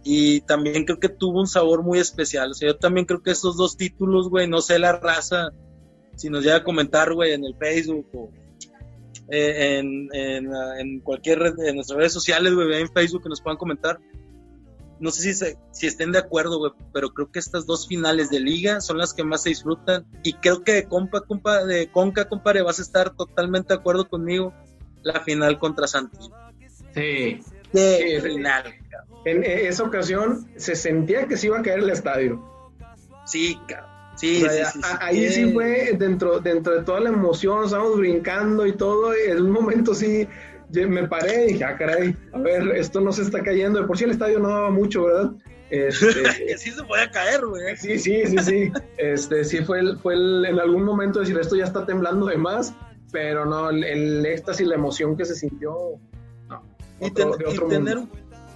y 0.04 0.40
también 0.42 0.84
creo 0.84 0.98
que 0.98 1.08
tuvo 1.08 1.40
un 1.40 1.46
sabor 1.46 1.82
muy 1.82 1.98
especial. 1.98 2.50
O 2.50 2.54
sea, 2.54 2.68
yo 2.68 2.76
también 2.76 3.06
creo 3.06 3.22
que 3.22 3.30
esos 3.30 3.56
dos 3.56 3.76
títulos, 3.76 4.28
güey, 4.28 4.48
no 4.48 4.60
sé 4.60 4.78
la 4.78 4.92
raza, 4.92 5.50
si 6.16 6.28
nos 6.28 6.42
llega 6.42 6.56
a 6.56 6.64
comentar, 6.64 7.12
güey, 7.12 7.32
en 7.32 7.44
el 7.44 7.56
Facebook 7.56 8.06
o 8.12 8.30
eh, 9.28 9.78
en, 9.78 10.08
en, 10.12 11.00
cualquier 11.00 11.38
red, 11.38 11.58
en 11.60 11.76
nuestras 11.76 11.98
redes 11.98 12.12
sociales, 12.12 12.52
güey, 12.54 12.80
en 12.80 12.92
Facebook 12.92 13.22
que 13.22 13.28
nos 13.28 13.40
puedan 13.40 13.58
comentar. 13.58 14.00
No 14.98 15.10
sé 15.10 15.34
si, 15.34 15.46
si 15.72 15.86
estén 15.86 16.12
de 16.12 16.18
acuerdo, 16.18 16.58
güey, 16.58 16.72
pero 16.92 17.10
creo 17.12 17.30
que 17.30 17.38
estas 17.38 17.66
dos 17.66 17.88
finales 17.88 18.30
de 18.30 18.40
liga 18.40 18.80
son 18.80 18.98
las 18.98 19.14
que 19.14 19.24
más 19.24 19.42
se 19.42 19.48
disfrutan. 19.48 20.04
Y 20.22 20.34
creo 20.34 20.62
que 20.62 20.72
de, 20.72 20.84
compa, 20.84 21.22
compa, 21.22 21.64
de 21.64 21.90
Conca, 21.90 22.28
compadre, 22.28 22.62
vas 22.62 22.78
a 22.78 22.82
estar 22.82 23.14
totalmente 23.16 23.74
de 23.74 23.80
acuerdo 23.80 24.08
conmigo. 24.08 24.52
La 25.02 25.20
final 25.20 25.58
contra 25.58 25.88
Santos. 25.88 26.30
Sí. 26.94 27.40
Qué 27.72 28.20
final, 28.22 28.64
en 29.24 29.44
esa 29.44 29.84
ocasión 29.84 30.48
se 30.56 30.74
sentía 30.74 31.26
que 31.26 31.36
se 31.36 31.46
iba 31.48 31.58
a 31.58 31.62
caer 31.62 31.80
el 31.80 31.90
estadio. 31.90 32.42
Sí, 33.24 33.58
Sí, 34.16 34.44
ahí 35.00 35.28
sí 35.30 35.52
fue 35.52 35.96
dentro, 35.98 36.38
dentro 36.38 36.74
de 36.74 36.84
toda 36.84 37.00
la 37.00 37.08
emoción, 37.08 37.64
estábamos 37.64 37.98
brincando 37.98 38.66
y 38.66 38.72
todo, 38.72 39.14
y 39.16 39.30
en 39.30 39.40
un 39.42 39.50
momento 39.50 39.94
sí 39.94 40.28
me 40.70 41.06
paré 41.08 41.44
y 41.44 41.52
dije, 41.52 41.64
ah, 41.64 41.76
caray, 41.76 42.16
a 42.32 42.38
ver, 42.38 42.68
esto 42.76 43.00
no 43.00 43.12
se 43.12 43.22
está 43.22 43.42
cayendo. 43.42 43.80
De 43.80 43.86
por 43.86 43.96
sí 43.96 44.04
el 44.04 44.10
estadio 44.10 44.38
no 44.38 44.48
daba 44.48 44.70
mucho, 44.70 45.04
¿verdad? 45.04 45.32
Este, 45.70 46.04
sí 46.58 46.70
se 46.70 46.82
podía 46.84 47.10
caer, 47.10 47.44
güey. 47.44 47.76
Sí, 47.76 47.98
sí, 47.98 48.26
sí, 48.26 48.38
sí. 48.38 48.72
Este, 48.98 49.44
sí 49.44 49.58
fue, 49.64 49.80
el, 49.80 49.98
fue 49.98 50.14
en 50.14 50.58
algún 50.58 50.84
momento 50.84 51.20
decir, 51.20 51.38
esto 51.38 51.56
ya 51.56 51.64
está 51.64 51.84
temblando 51.86 52.26
de 52.26 52.36
más, 52.36 52.74
pero 53.10 53.44
no, 53.44 53.70
el, 53.70 54.24
éxtasis, 54.24 54.66
la 54.66 54.74
emoción 54.74 55.16
que 55.16 55.24
se 55.24 55.34
sintió, 55.34 55.74
no. 56.48 56.62
y, 57.00 57.10
tener 57.10 57.98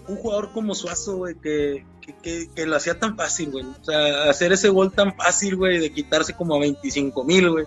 un 0.09 0.17
jugador 0.17 0.53
como 0.53 0.75
Suazo, 0.75 1.17
güey, 1.17 1.35
que, 1.37 1.85
que, 2.23 2.67
lo 2.67 2.77
hacía 2.77 2.99
tan 2.99 3.17
fácil, 3.17 3.51
güey. 3.51 3.65
O 3.65 3.85
sea, 3.85 4.31
hacer 4.31 4.53
ese 4.53 4.69
gol 4.69 4.93
tan 4.93 5.17
fácil, 5.17 5.57
güey, 5.57 5.79
de 5.79 5.93
quitarse 5.93 6.35
como 6.35 6.55
a 6.55 6.61
25 6.61 7.25
mil, 7.25 7.51
güey. 7.51 7.67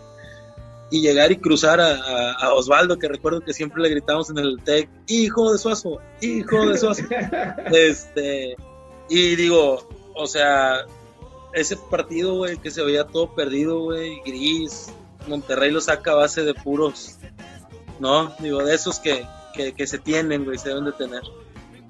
y 0.92 1.02
llegar 1.02 1.32
y 1.32 1.38
cruzar 1.38 1.80
a, 1.80 2.54
Osvaldo, 2.54 2.98
que 2.98 3.08
recuerdo 3.08 3.42
que 3.42 3.54
siempre 3.54 3.82
le 3.82 3.90
gritábamos 3.90 4.30
en 4.30 4.40
el 4.40 4.62
TEC, 4.64 4.90
hijo 5.08 5.52
de 5.52 5.58
Suazo, 5.58 6.00
hijo 6.22 6.68
de 6.68 6.78
Suazo. 6.78 7.04
este, 7.72 8.56
y 9.10 9.36
digo, 9.36 9.88
o 10.16 10.28
sea, 10.28 10.86
ese 11.54 11.78
partido, 11.78 12.36
güey, 12.36 12.58
que 12.58 12.72
se 12.72 12.84
veía 12.84 13.06
todo 13.06 13.36
perdido, 13.36 13.80
güey, 13.82 14.22
gris, 14.26 14.88
Monterrey 15.28 15.72
lo 15.72 15.82
saca 15.82 16.12
a 16.12 16.16
base 16.16 16.44
de 16.44 16.54
puros, 16.54 17.18
¿no? 18.00 18.34
Digo, 18.40 18.64
de 18.64 18.76
esos 18.76 19.00
que, 19.00 19.26
que, 19.54 19.88
se 19.88 20.00
tienen, 20.00 20.46
güey, 20.46 20.58
se 20.58 20.70
deben 20.70 20.86
de 20.86 20.92
tener. 20.94 21.22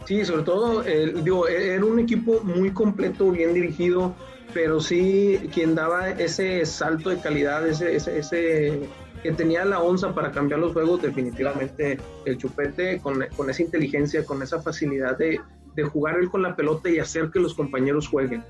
Sí, 0.06 0.26
sobre 0.26 0.44
todo, 0.44 0.84
digo, 0.84 1.48
e-, 1.48 1.76
era 1.76 1.86
un 1.86 2.00
equipo 2.00 2.42
muy 2.44 2.72
completo, 2.72 3.32
bien 3.32 3.54
dirigido, 3.54 4.16
pero 4.54 4.80
sí 4.80 5.40
quien 5.54 5.76
daba 5.76 6.10
ese 6.10 6.66
salto 6.66 7.10
de 7.10 7.20
calidad, 7.20 7.68
ese, 7.68 7.96
ese, 7.96 8.82
que 9.22 9.32
tenía 9.34 9.66
la 9.66 9.80
onza 9.80 10.14
para 10.14 10.32
cambiar 10.32 10.60
los 10.60 10.74
juegos, 10.74 11.02
definitivamente 11.02 12.00
el 12.26 12.38
chupete, 12.38 13.00
con, 13.00 13.26
con 13.36 13.50
esa 13.50 13.62
inteligencia, 13.62 14.26
con 14.26 14.42
esa 14.42 14.62
facilidad 14.62 15.18
de, 15.18 15.40
de, 15.76 15.84
jugar 15.84 16.18
él 16.18 16.30
con 16.30 16.42
la 16.42 16.56
pelota 16.56 16.90
y 16.90 17.00
hacer 17.00 17.30
que 17.32 17.40
los 17.40 17.54
compañeros 17.54 18.08
jueguen. 18.08 18.44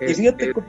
Y 0.00 0.14
fíjate, 0.14 0.50
este, 0.50 0.62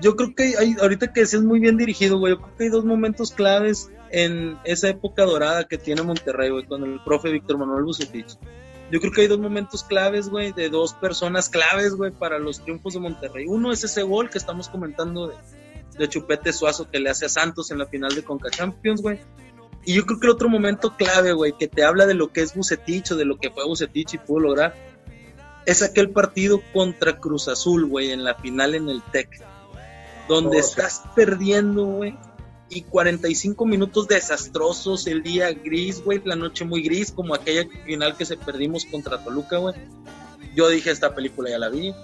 yo 0.00 0.16
creo 0.16 0.34
que 0.34 0.54
hay, 0.58 0.76
ahorita 0.80 1.12
que 1.12 1.22
es 1.22 1.40
muy 1.42 1.60
bien 1.60 1.76
dirigido, 1.76 2.18
güey, 2.18 2.34
yo 2.34 2.40
creo 2.40 2.56
que 2.56 2.64
hay 2.64 2.70
dos 2.70 2.84
momentos 2.84 3.32
claves 3.32 3.90
en 4.10 4.56
esa 4.64 4.88
época 4.88 5.24
dorada 5.24 5.64
que 5.64 5.78
tiene 5.78 6.02
Monterrey, 6.02 6.50
güey, 6.50 6.66
con 6.66 6.82
el 6.84 7.00
profe 7.04 7.30
Víctor 7.30 7.58
Manuel 7.58 7.84
Bucetich. 7.84 8.38
Yo 8.94 9.00
creo 9.00 9.12
que 9.12 9.22
hay 9.22 9.26
dos 9.26 9.40
momentos 9.40 9.82
claves, 9.82 10.28
güey, 10.28 10.52
de 10.52 10.68
dos 10.68 10.94
personas 10.94 11.48
claves, 11.48 11.96
güey, 11.96 12.12
para 12.12 12.38
los 12.38 12.60
triunfos 12.60 12.94
de 12.94 13.00
Monterrey. 13.00 13.44
Uno 13.48 13.72
es 13.72 13.82
ese 13.82 14.04
gol 14.04 14.30
que 14.30 14.38
estamos 14.38 14.68
comentando 14.68 15.26
de, 15.26 15.34
de 15.98 16.08
Chupete 16.08 16.52
Suazo 16.52 16.88
que 16.88 17.00
le 17.00 17.10
hace 17.10 17.26
a 17.26 17.28
Santos 17.28 17.72
en 17.72 17.78
la 17.78 17.86
final 17.86 18.14
de 18.14 18.22
Conca 18.22 18.50
Champions, 18.50 19.02
güey. 19.02 19.18
Y 19.84 19.94
yo 19.94 20.06
creo 20.06 20.20
que 20.20 20.26
el 20.28 20.30
otro 20.30 20.48
momento 20.48 20.94
clave, 20.96 21.32
güey, 21.32 21.54
que 21.58 21.66
te 21.66 21.82
habla 21.82 22.06
de 22.06 22.14
lo 22.14 22.28
que 22.28 22.42
es 22.42 22.54
Bucetich 22.54 23.10
o 23.10 23.16
de 23.16 23.24
lo 23.24 23.36
que 23.36 23.50
fue 23.50 23.66
Bucetich 23.66 24.14
y 24.14 24.18
pudo 24.18 24.38
lograr, 24.38 24.76
es 25.66 25.82
aquel 25.82 26.10
partido 26.10 26.62
contra 26.72 27.18
Cruz 27.18 27.48
Azul, 27.48 27.86
güey, 27.86 28.12
en 28.12 28.22
la 28.22 28.36
final 28.36 28.76
en 28.76 28.88
el 28.88 29.02
TEC. 29.02 29.42
Donde 30.28 30.58
oh, 30.58 30.60
estás 30.60 31.02
perdiendo, 31.16 31.84
güey, 31.84 32.16
y 32.68 32.82
45 32.82 33.66
minutos 33.66 34.08
desastrosos, 34.08 35.06
el 35.06 35.22
día 35.22 35.52
gris, 35.52 36.02
güey, 36.02 36.20
la 36.24 36.36
noche 36.36 36.64
muy 36.64 36.82
gris, 36.82 37.12
como 37.12 37.34
aquella 37.34 37.64
final 37.84 38.16
que 38.16 38.24
se 38.24 38.36
perdimos 38.36 38.84
contra 38.86 39.22
Toluca, 39.22 39.58
güey. 39.58 39.74
Yo 40.54 40.68
dije, 40.68 40.90
esta 40.90 41.14
película 41.14 41.50
ya 41.50 41.58
la 41.58 41.68
vi. 41.68 41.94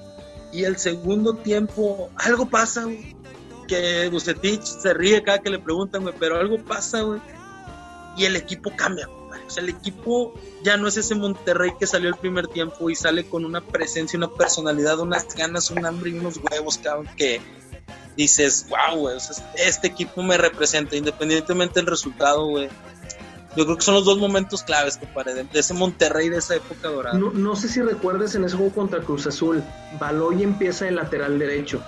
Y 0.52 0.64
el 0.64 0.76
segundo 0.76 1.34
tiempo, 1.34 2.10
algo 2.16 2.48
pasa, 2.48 2.84
güey. 2.84 3.16
Que 3.68 4.08
Bucetich 4.08 4.62
se 4.62 4.92
ríe 4.92 5.22
cada 5.22 5.38
que 5.38 5.50
le 5.50 5.60
preguntan, 5.60 6.02
güey, 6.02 6.14
pero 6.18 6.36
algo 6.36 6.58
pasa, 6.58 7.02
güey. 7.02 7.20
Y 8.16 8.24
el 8.24 8.36
equipo 8.36 8.72
cambia, 8.76 9.06
güey. 9.06 9.19
O 9.46 9.50
sea, 9.50 9.62
el 9.62 9.70
equipo 9.70 10.34
ya 10.62 10.76
no 10.76 10.88
es 10.88 10.96
ese 10.96 11.14
Monterrey 11.14 11.72
que 11.78 11.86
salió 11.86 12.08
el 12.08 12.16
primer 12.16 12.48
tiempo 12.48 12.90
y 12.90 12.94
sale 12.94 13.24
con 13.28 13.44
una 13.44 13.60
presencia, 13.60 14.16
una 14.16 14.30
personalidad, 14.30 14.98
unas 15.00 15.34
ganas, 15.34 15.70
un 15.70 15.84
hambre 15.84 16.10
y 16.10 16.14
unos 16.14 16.38
huevos, 16.38 16.78
cabrón, 16.78 17.08
que 17.16 17.40
dices, 18.16 18.66
wow, 18.68 18.98
güey, 18.98 19.16
este 19.56 19.86
equipo 19.88 20.22
me 20.22 20.36
representa, 20.36 20.96
independientemente 20.96 21.80
del 21.80 21.86
resultado, 21.86 22.46
güey. 22.46 22.68
Yo 23.56 23.64
creo 23.64 23.76
que 23.76 23.82
son 23.82 23.94
los 23.94 24.04
dos 24.04 24.18
momentos 24.18 24.62
claves, 24.62 24.96
compadre, 24.96 25.34
de, 25.34 25.46
ese 25.52 25.74
Monterrey 25.74 26.28
de 26.28 26.36
esa 26.36 26.54
época 26.54 26.88
dorada. 26.88 27.18
No, 27.18 27.32
no 27.32 27.56
sé 27.56 27.68
si 27.68 27.82
recuerdes 27.82 28.34
en 28.36 28.44
ese 28.44 28.56
juego 28.56 28.72
contra 28.72 29.00
Cruz 29.00 29.26
Azul, 29.26 29.64
Baloy 29.98 30.42
empieza 30.44 30.86
el 30.86 30.96
lateral 30.96 31.38
derecho. 31.38 31.82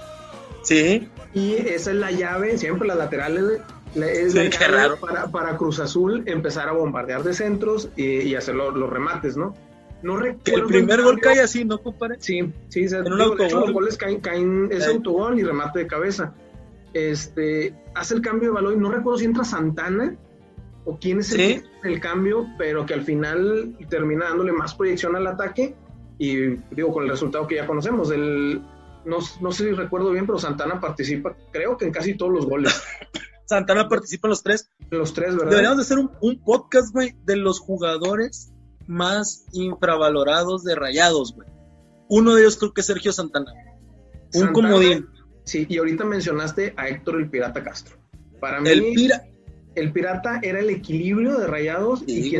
Sí. 0.64 1.08
Y 1.34 1.54
esa 1.54 1.90
es 1.90 1.96
la 1.96 2.10
llave, 2.10 2.58
siempre 2.58 2.88
las 2.88 2.96
laterales 2.96 3.60
es 3.94 4.32
sí, 4.32 4.48
raro. 4.48 4.96
Para, 4.96 5.26
para, 5.28 5.56
Cruz 5.56 5.78
Azul 5.80 6.22
empezar 6.26 6.68
a 6.68 6.72
bombardear 6.72 7.22
de 7.22 7.34
centros 7.34 7.88
y, 7.96 8.34
hacer 8.34 8.54
los 8.54 8.90
remates, 8.90 9.36
¿no? 9.36 9.54
No 10.02 10.16
recuerdo. 10.16 10.62
El 10.62 10.66
primer 10.66 11.02
gol 11.02 11.20
cae 11.20 11.40
así, 11.40 11.64
¿no, 11.64 11.78
compadre? 11.78 12.16
Sí, 12.18 12.52
sí, 12.68 12.86
en 12.90 13.12
un 13.12 13.18
los 13.18 13.72
goles 13.72 13.96
caen, 13.96 14.20
caen 14.20 14.68
es 14.72 14.86
autogol 14.86 15.38
y 15.38 15.42
remate 15.42 15.80
de 15.80 15.86
cabeza. 15.86 16.34
Este, 16.92 17.74
hace 17.94 18.14
el 18.14 18.20
cambio 18.20 18.50
de 18.50 18.54
balón, 18.54 18.80
no 18.80 18.90
recuerdo 18.90 19.18
si 19.18 19.24
entra 19.24 19.44
Santana 19.44 20.14
o 20.84 20.98
quién 20.98 21.20
es 21.20 21.32
el, 21.32 21.64
el, 21.84 22.00
cambio, 22.00 22.46
pero 22.58 22.84
que 22.84 22.94
al 22.94 23.02
final 23.02 23.76
termina 23.88 24.26
dándole 24.26 24.52
más 24.52 24.74
proyección 24.74 25.14
al 25.14 25.26
ataque 25.26 25.74
y 26.18 26.56
digo, 26.70 26.92
con 26.92 27.04
el 27.04 27.10
resultado 27.10 27.46
que 27.46 27.56
ya 27.56 27.66
conocemos, 27.66 28.10
el, 28.10 28.60
no, 29.04 29.18
no 29.40 29.52
sé 29.52 29.64
si 29.64 29.72
recuerdo 29.72 30.10
bien, 30.10 30.26
pero 30.26 30.38
Santana 30.38 30.80
participa, 30.80 31.34
creo 31.50 31.76
que 31.76 31.86
en 31.86 31.92
casi 31.92 32.14
todos 32.14 32.32
los 32.32 32.46
goles. 32.46 32.82
Santana 33.52 33.88
participa 33.88 34.28
en 34.28 34.30
los 34.30 34.42
tres. 34.42 34.70
Los 34.90 35.12
tres, 35.12 35.34
¿verdad? 35.34 35.50
Deberíamos 35.50 35.78
de 35.78 35.82
hacer 35.82 35.98
un, 35.98 36.10
un 36.20 36.42
podcast, 36.42 36.92
güey, 36.92 37.14
de 37.24 37.36
los 37.36 37.60
jugadores 37.60 38.52
más 38.86 39.44
infravalorados 39.52 40.64
de 40.64 40.74
Rayados, 40.74 41.34
güey. 41.34 41.48
Uno 42.08 42.34
de 42.34 42.42
ellos 42.42 42.56
creo 42.56 42.72
que 42.72 42.80
es 42.80 42.86
Sergio 42.86 43.12
Santana. 43.12 43.52
Un 44.34 44.52
comodín. 44.52 45.06
Sí, 45.44 45.66
y 45.68 45.78
ahorita 45.78 46.04
mencionaste 46.04 46.74
a 46.76 46.88
Héctor 46.88 47.16
el 47.20 47.28
Pirata 47.28 47.62
Castro. 47.62 47.96
Para 48.40 48.60
mí, 48.60 48.68
el, 48.70 49.12
el 49.74 49.92
Pirata 49.92 50.40
era 50.42 50.60
el 50.60 50.70
equilibrio 50.70 51.38
de 51.38 51.46
Rayados 51.46 52.02
y 52.06 52.30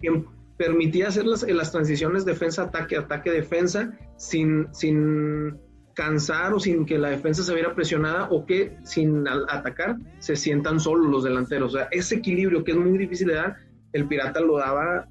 quien, 0.00 0.26
permitía 0.56 1.08
hacer 1.08 1.26
las, 1.26 1.42
las 1.42 1.72
transiciones 1.72 2.24
defensa-ataque, 2.24 2.96
ataque-defensa 2.96 3.98
sin, 4.16 4.72
sin 4.72 5.58
cansar 5.94 6.54
o 6.54 6.60
sin 6.60 6.86
que 6.86 6.98
la 6.98 7.10
defensa 7.10 7.42
se 7.42 7.54
viera 7.54 7.74
presionada 7.74 8.28
o 8.30 8.46
que 8.46 8.76
sin 8.84 9.26
atacar 9.28 9.96
se 10.18 10.36
sientan 10.36 10.80
solos 10.80 11.10
los 11.10 11.24
delanteros. 11.24 11.74
O 11.74 11.78
sea, 11.78 11.88
ese 11.90 12.16
equilibrio 12.16 12.64
que 12.64 12.72
es 12.72 12.76
muy 12.76 12.98
difícil 12.98 13.28
de 13.28 13.34
dar, 13.34 13.56
el 13.92 14.06
Pirata 14.08 14.40
lo 14.40 14.58
daba 14.58 15.06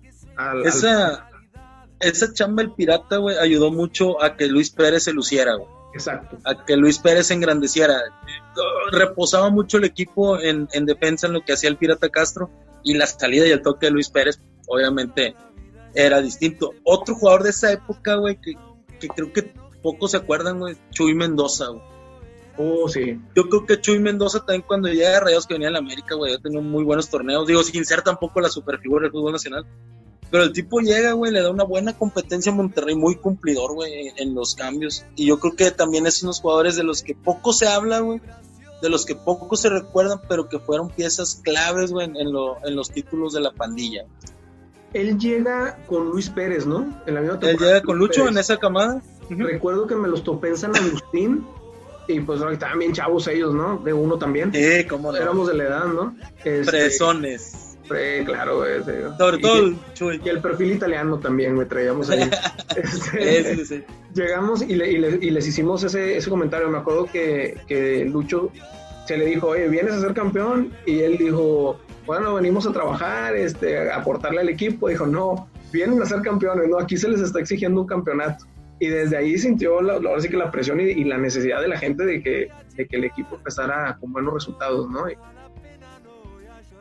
esa, 0.66 1.28
esa 2.00 2.34
chamba 2.34 2.64
el 2.64 2.72
pirata, 2.74 3.18
güey, 3.18 3.38
ayudó 3.38 3.72
mucho 3.72 4.22
a 4.24 4.36
que 4.36 4.48
Luis 4.48 4.70
Pérez 4.70 5.04
se 5.04 5.14
luciera, 5.14 5.56
güey. 5.56 5.70
Exacto. 5.94 6.38
A 6.46 6.66
que 6.66 6.78
Luis 6.78 7.00
Pérez 7.00 7.28
se 7.28 7.34
engrandeciera. 7.34 8.00
Reposaba 8.92 9.50
mucho 9.50 9.78
el 9.78 9.84
equipo 9.84 10.40
en, 10.40 10.68
defensa 10.86 11.28
en 11.28 11.34
lo 11.34 11.42
que 11.42 11.54
hacía 11.54 11.70
el 11.70 11.78
Pirata 11.78 12.10
Castro 12.10 12.50
y 12.84 12.94
la 12.94 13.08
salida 13.08 13.46
y 13.46 13.52
el 13.52 13.62
toque 13.62 13.88
de 13.88 13.92
Luis 13.92 14.10
Pérez, 14.10 14.40
obviamente, 14.68 15.36
era 15.94 16.22
distinto. 16.22 16.74
Otro 16.84 17.16
jugador 17.16 17.44
de 17.44 17.50
esa 17.50 17.72
época, 17.72 18.16
güey, 18.16 18.40
que, 18.40 18.56
creo 19.10 19.34
que 19.34 19.54
pocos 19.82 20.12
se 20.12 20.18
acuerdan, 20.18 20.60
güey, 20.60 20.76
Chuy 20.92 21.14
Mendoza, 21.14 21.68
güey. 21.68 21.92
Oh, 22.58 22.88
sí. 22.90 23.20
Yo 23.36 23.50
creo 23.50 23.66
que 23.66 23.80
Chuy 23.80 24.00
Mendoza 24.00 24.40
también 24.40 24.64
cuando 24.68 24.90
llega 24.90 25.18
a 25.18 25.20
Rayos 25.22 25.48
que 25.48 25.56
venía 25.56 25.70
a 25.70 25.72
la 25.72 25.80
América, 25.80 26.16
güey, 26.16 26.34
ya 26.34 26.40
tenía 26.40 26.62
muy 26.62 26.84
buenos 26.84 27.10
torneos. 27.10 27.48
Digo, 27.48 27.64
sin 27.64 27.86
ser 27.86 28.02
tampoco 28.02 28.42
la 28.42 28.50
superfigura 28.50 29.04
del 29.04 29.12
fútbol 29.12 29.32
nacional. 29.32 29.66
Pero 30.30 30.44
el 30.44 30.54
tipo 30.54 30.80
llega, 30.80 31.12
güey, 31.12 31.32
le 31.32 31.42
da 31.42 31.52
una 31.52 31.66
buena 31.66 31.98
competencia 31.98 32.52
a 32.52 32.56
Monterrey, 32.56 32.96
muy 32.96 33.16
cumplidor, 33.16 33.74
güey, 33.74 34.14
en 34.16 34.34
los 34.34 34.56
cambios. 34.56 35.06
Y 35.16 35.26
yo 35.26 35.40
creo 35.40 35.56
que 35.56 35.72
también 35.72 36.08
es 36.08 36.24
unos 36.24 36.40
jugadores 36.40 36.78
de 36.78 36.84
los 36.84 37.04
que 37.04 37.16
poco 37.16 37.52
se 37.52 37.68
habla, 37.68 38.00
güey, 38.00 38.22
de 38.82 38.90
los 38.90 39.06
que 39.06 39.16
poco 39.16 39.58
se 39.58 39.70
recuerdan, 39.70 40.22
pero 40.30 40.48
que 40.48 40.60
fueron 40.60 40.90
piezas 40.90 41.42
claves, 41.44 41.92
güey, 41.92 42.10
en, 42.16 42.32
los 42.32 42.92
títulos 42.92 43.34
de 43.34 43.42
la 43.42 43.52
pandilla. 43.52 44.06
Él 44.94 45.18
llega 45.18 45.78
con 45.88 46.10
Luis 46.10 46.30
Pérez, 46.30 46.66
¿no? 46.66 47.02
En 47.06 47.14
la 47.14 47.22
misma 47.22 47.40
Él 47.42 47.58
llega 47.58 47.82
con 47.82 47.98
Lucho 47.98 48.28
en 48.28 48.38
esa 48.38 48.58
camada. 48.58 49.02
Recuerdo 49.38 49.88
que 49.88 49.96
me 49.96 50.08
los 50.08 50.24
topé 50.24 50.50
en 50.50 50.58
San 50.58 50.76
Agustín. 50.76 51.46
y 52.08 52.20
pues 52.22 52.42
estaban 52.42 52.80
bien 52.80 52.94
chavos 52.94 53.28
ellos, 53.28 53.54
¿no? 53.54 53.78
De 53.78 53.94
uno 53.94 54.18
también. 54.18 54.52
Sí, 54.54 54.86
cómo 54.88 55.16
Éramos 55.16 55.48
de 55.48 55.56
la 55.56 55.64
edad, 55.64 55.86
¿no? 55.86 56.16
Este, 56.44 56.64
Fresones 56.64 57.72
claro, 58.26 58.58
güey. 58.58 58.84
Sobre 59.18 59.38
todo 59.40 59.58
el 59.58 60.22
Y 60.24 60.30
el 60.30 60.42
perfil 60.42 60.74
italiano 60.74 61.20
también, 61.20 61.56
güey, 61.56 61.68
traíamos 61.68 62.10
ahí. 62.10 62.30
Este, 62.78 63.86
llegamos 64.14 64.62
y, 64.62 64.76
les 64.76 65.48
hicimos 65.48 65.84
ese, 65.84 66.30
comentario. 66.30 66.70
Me 66.70 66.78
acuerdo 66.78 67.06
que, 67.06 68.06
Lucho 68.10 68.50
se 69.06 69.18
le 69.18 69.26
dijo, 69.26 69.48
oye, 69.48 69.68
¿vienes 69.68 69.94
a 69.96 70.02
ser 70.02 70.14
campeón? 70.14 70.72
Y 70.86 71.00
él 71.00 71.18
dijo, 71.18 71.80
bueno, 72.06 72.36
venimos 72.36 72.66
a 72.66 72.72
trabajar, 72.72 73.36
este, 73.36 73.92
a 73.92 73.98
aportarle 73.98 74.42
al 74.42 74.50
equipo. 74.50 74.88
Dijo, 74.88 75.06
no, 75.06 75.50
vienen 75.74 76.02
a 76.02 76.06
ser 76.06 76.22
campeones, 76.22 76.70
no, 76.70 76.80
aquí 76.80 76.96
se 76.96 77.10
les 77.10 77.20
está 77.20 77.40
exigiendo 77.40 77.82
un 77.82 77.88
campeonato. 77.88 78.46
Y 78.82 78.88
desde 78.88 79.16
ahí 79.16 79.38
sintió 79.38 79.80
la, 79.80 79.94
ahora 79.94 80.20
sí 80.20 80.28
que 80.28 80.38
la 80.38 80.50
presión 80.50 80.80
y, 80.80 81.04
la 81.04 81.20
necesidad 81.20 81.62
de 81.62 81.68
la 81.68 81.78
gente 81.78 82.04
de 82.04 82.24
que, 82.24 82.50
de 82.76 82.88
que 82.88 82.98
el 82.98 83.04
equipo 83.04 83.36
empezara 83.36 83.96
con 84.00 84.12
buenos 84.12 84.34
resultados, 84.34 84.90
¿no? 84.90 85.06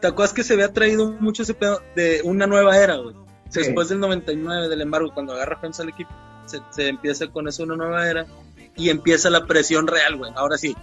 ¿Te 0.00 0.06
acuerdas 0.06 0.32
que 0.32 0.42
se 0.42 0.54
había 0.54 0.72
traído 0.72 1.12
mucho 1.20 1.42
ese 1.42 1.52
pedo 1.52 1.82
de 1.94 2.22
una 2.24 2.46
nueva 2.46 2.78
era, 2.78 2.96
güey? 2.96 3.14
Después 3.52 3.90
del 3.90 4.00
99 4.00 4.70
del 4.70 4.80
embargo, 4.80 5.10
cuando 5.12 5.34
agarra 5.34 5.60
FEMSA 5.60 5.82
al 5.82 5.90
equipo, 5.90 6.10
se, 6.46 6.88
empieza 6.88 7.26
con 7.26 7.46
eso 7.46 7.64
una 7.64 7.76
nueva 7.76 8.08
era 8.08 8.24
y 8.76 8.88
empieza 8.88 9.28
la 9.28 9.44
presión 9.44 9.86
real, 9.86 10.16
güey. 10.16 10.32
Ahora 10.36 10.56
sí, 10.56 10.74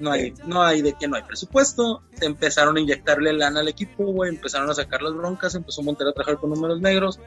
no 0.00 0.10
hay, 0.10 0.34
no 0.44 0.60
hay 0.60 0.82
de 0.82 0.94
que 0.94 1.06
no 1.06 1.14
hay 1.14 1.22
presupuesto, 1.22 2.02
empezaron 2.20 2.78
a 2.78 2.80
inyectarle 2.80 3.32
lana 3.32 3.60
al 3.60 3.68
equipo, 3.68 4.06
güey, 4.06 4.30
empezaron 4.30 4.68
a 4.68 4.74
sacar 4.74 5.02
las 5.02 5.14
broncas, 5.14 5.54
empezó 5.54 5.84
Montero 5.84 6.10
a 6.10 6.14
trabajar 6.14 6.38
con 6.38 6.50
números 6.50 6.80
negros 6.80 7.20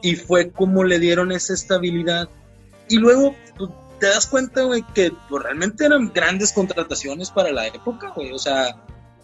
y 0.00 0.16
fue 0.16 0.50
como 0.50 0.82
le 0.82 0.98
dieron 0.98 1.30
esa 1.30 1.52
estabilidad. 1.52 2.30
Y 2.90 2.98
luego 2.98 3.34
pues, 3.56 3.70
te 4.00 4.08
das 4.08 4.26
cuenta, 4.26 4.64
güey, 4.64 4.84
que 4.94 5.12
pues, 5.28 5.42
realmente 5.42 5.86
eran 5.86 6.12
grandes 6.12 6.52
contrataciones 6.52 7.30
para 7.30 7.52
la 7.52 7.68
época, 7.68 8.12
güey. 8.14 8.32
O 8.32 8.38
sea, 8.38 8.76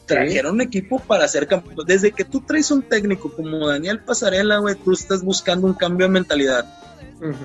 trajeron 0.07 0.61
equipo 0.61 1.01
para 1.01 1.27
ser 1.27 1.49
campeón. 1.49 1.85
Desde 1.85 2.13
que 2.13 2.25
tú 2.25 2.41
traes 2.43 2.71
un 2.71 2.83
técnico 2.83 3.33
como 3.33 3.67
Daniel 3.67 4.01
Pasarela, 4.01 4.59
güey, 4.59 4.77
tú 4.77 4.93
estás 4.93 5.23
buscando 5.23 5.67
un 5.67 5.75
cambio 5.75 6.07
de 6.07 6.13
mentalidad. 6.13 6.65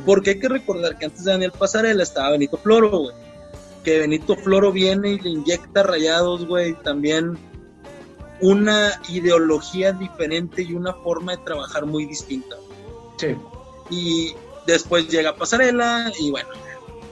Porque 0.05 0.31
hay 0.31 0.39
que 0.39 0.49
recordar 0.49 0.97
que 0.97 1.05
antes 1.05 1.23
de 1.23 1.31
Daniel 1.31 1.53
Pasarela 1.57 2.03
estaba 2.03 2.31
Benito 2.31 2.57
Floro, 2.57 2.99
güey. 2.99 3.15
Que 3.83 3.99
Benito 3.99 4.35
Floro 4.35 4.71
viene 4.71 5.13
y 5.13 5.19
le 5.19 5.29
inyecta 5.31 5.81
rayados, 5.81 6.45
güey. 6.45 6.75
También 6.83 7.35
una 8.41 8.91
ideología 9.09 9.91
diferente 9.93 10.61
y 10.61 10.73
una 10.73 10.93
forma 10.93 11.31
de 11.31 11.43
trabajar 11.43 11.87
muy 11.87 12.05
distinta. 12.05 12.57
Sí. 13.17 13.35
Y 13.89 14.35
después 14.65 15.07
llega 15.07 15.35
Pasarela 15.35 16.11
y 16.19 16.31
bueno, 16.31 16.49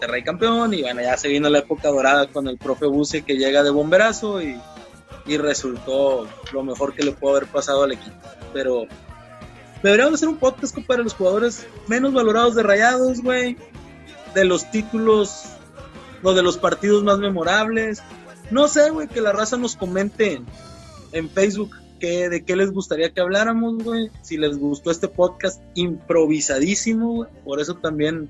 Rey 0.01 0.23
campeón 0.23 0.73
y 0.73 0.81
bueno, 0.81 1.01
ya 1.01 1.17
se 1.17 1.27
vino 1.27 1.49
la 1.49 1.59
época 1.59 1.89
dorada 1.89 2.27
con 2.27 2.47
el 2.47 2.57
profe 2.57 2.85
Buse 2.85 3.23
que 3.23 3.37
llega 3.37 3.63
de 3.63 3.69
bomberazo 3.69 4.41
y, 4.41 4.59
y 5.25 5.37
resultó 5.37 6.27
lo 6.53 6.63
mejor 6.63 6.93
que 6.93 7.03
le 7.03 7.11
pudo 7.11 7.31
haber 7.37 7.47
pasado 7.47 7.83
al 7.83 7.91
equipo. 7.91 8.17
Pero 8.53 8.85
deberíamos 9.83 10.15
hacer 10.15 10.29
un 10.29 10.37
podcast 10.37 10.77
para 10.87 11.03
los 11.03 11.13
jugadores 11.13 11.67
menos 11.87 12.13
valorados 12.13 12.55
de 12.55 12.63
Rayados, 12.63 13.21
güey, 13.21 13.57
de 14.33 14.45
los 14.45 14.69
títulos 14.71 15.45
o 16.23 16.33
de 16.33 16.43
los 16.43 16.57
partidos 16.57 17.03
más 17.03 17.19
memorables. 17.19 18.01
No 18.51 18.67
sé, 18.67 18.89
güey, 18.89 19.07
que 19.07 19.21
la 19.21 19.31
raza 19.31 19.57
nos 19.57 19.75
comente 19.75 20.41
en, 21.11 21.29
Facebook 21.29 21.71
que, 21.99 22.29
de 22.29 22.43
qué 22.43 22.55
les 22.55 22.71
gustaría 22.71 23.11
que 23.11 23.21
habláramos, 23.21 23.83
güey. 23.83 24.09
Si 24.21 24.37
les 24.37 24.57
gustó 24.57 24.89
este 24.89 25.07
podcast 25.07 25.61
improvisadísimo. 25.75 27.27
Por 27.43 27.59
eso 27.59 27.75
también 27.75 28.29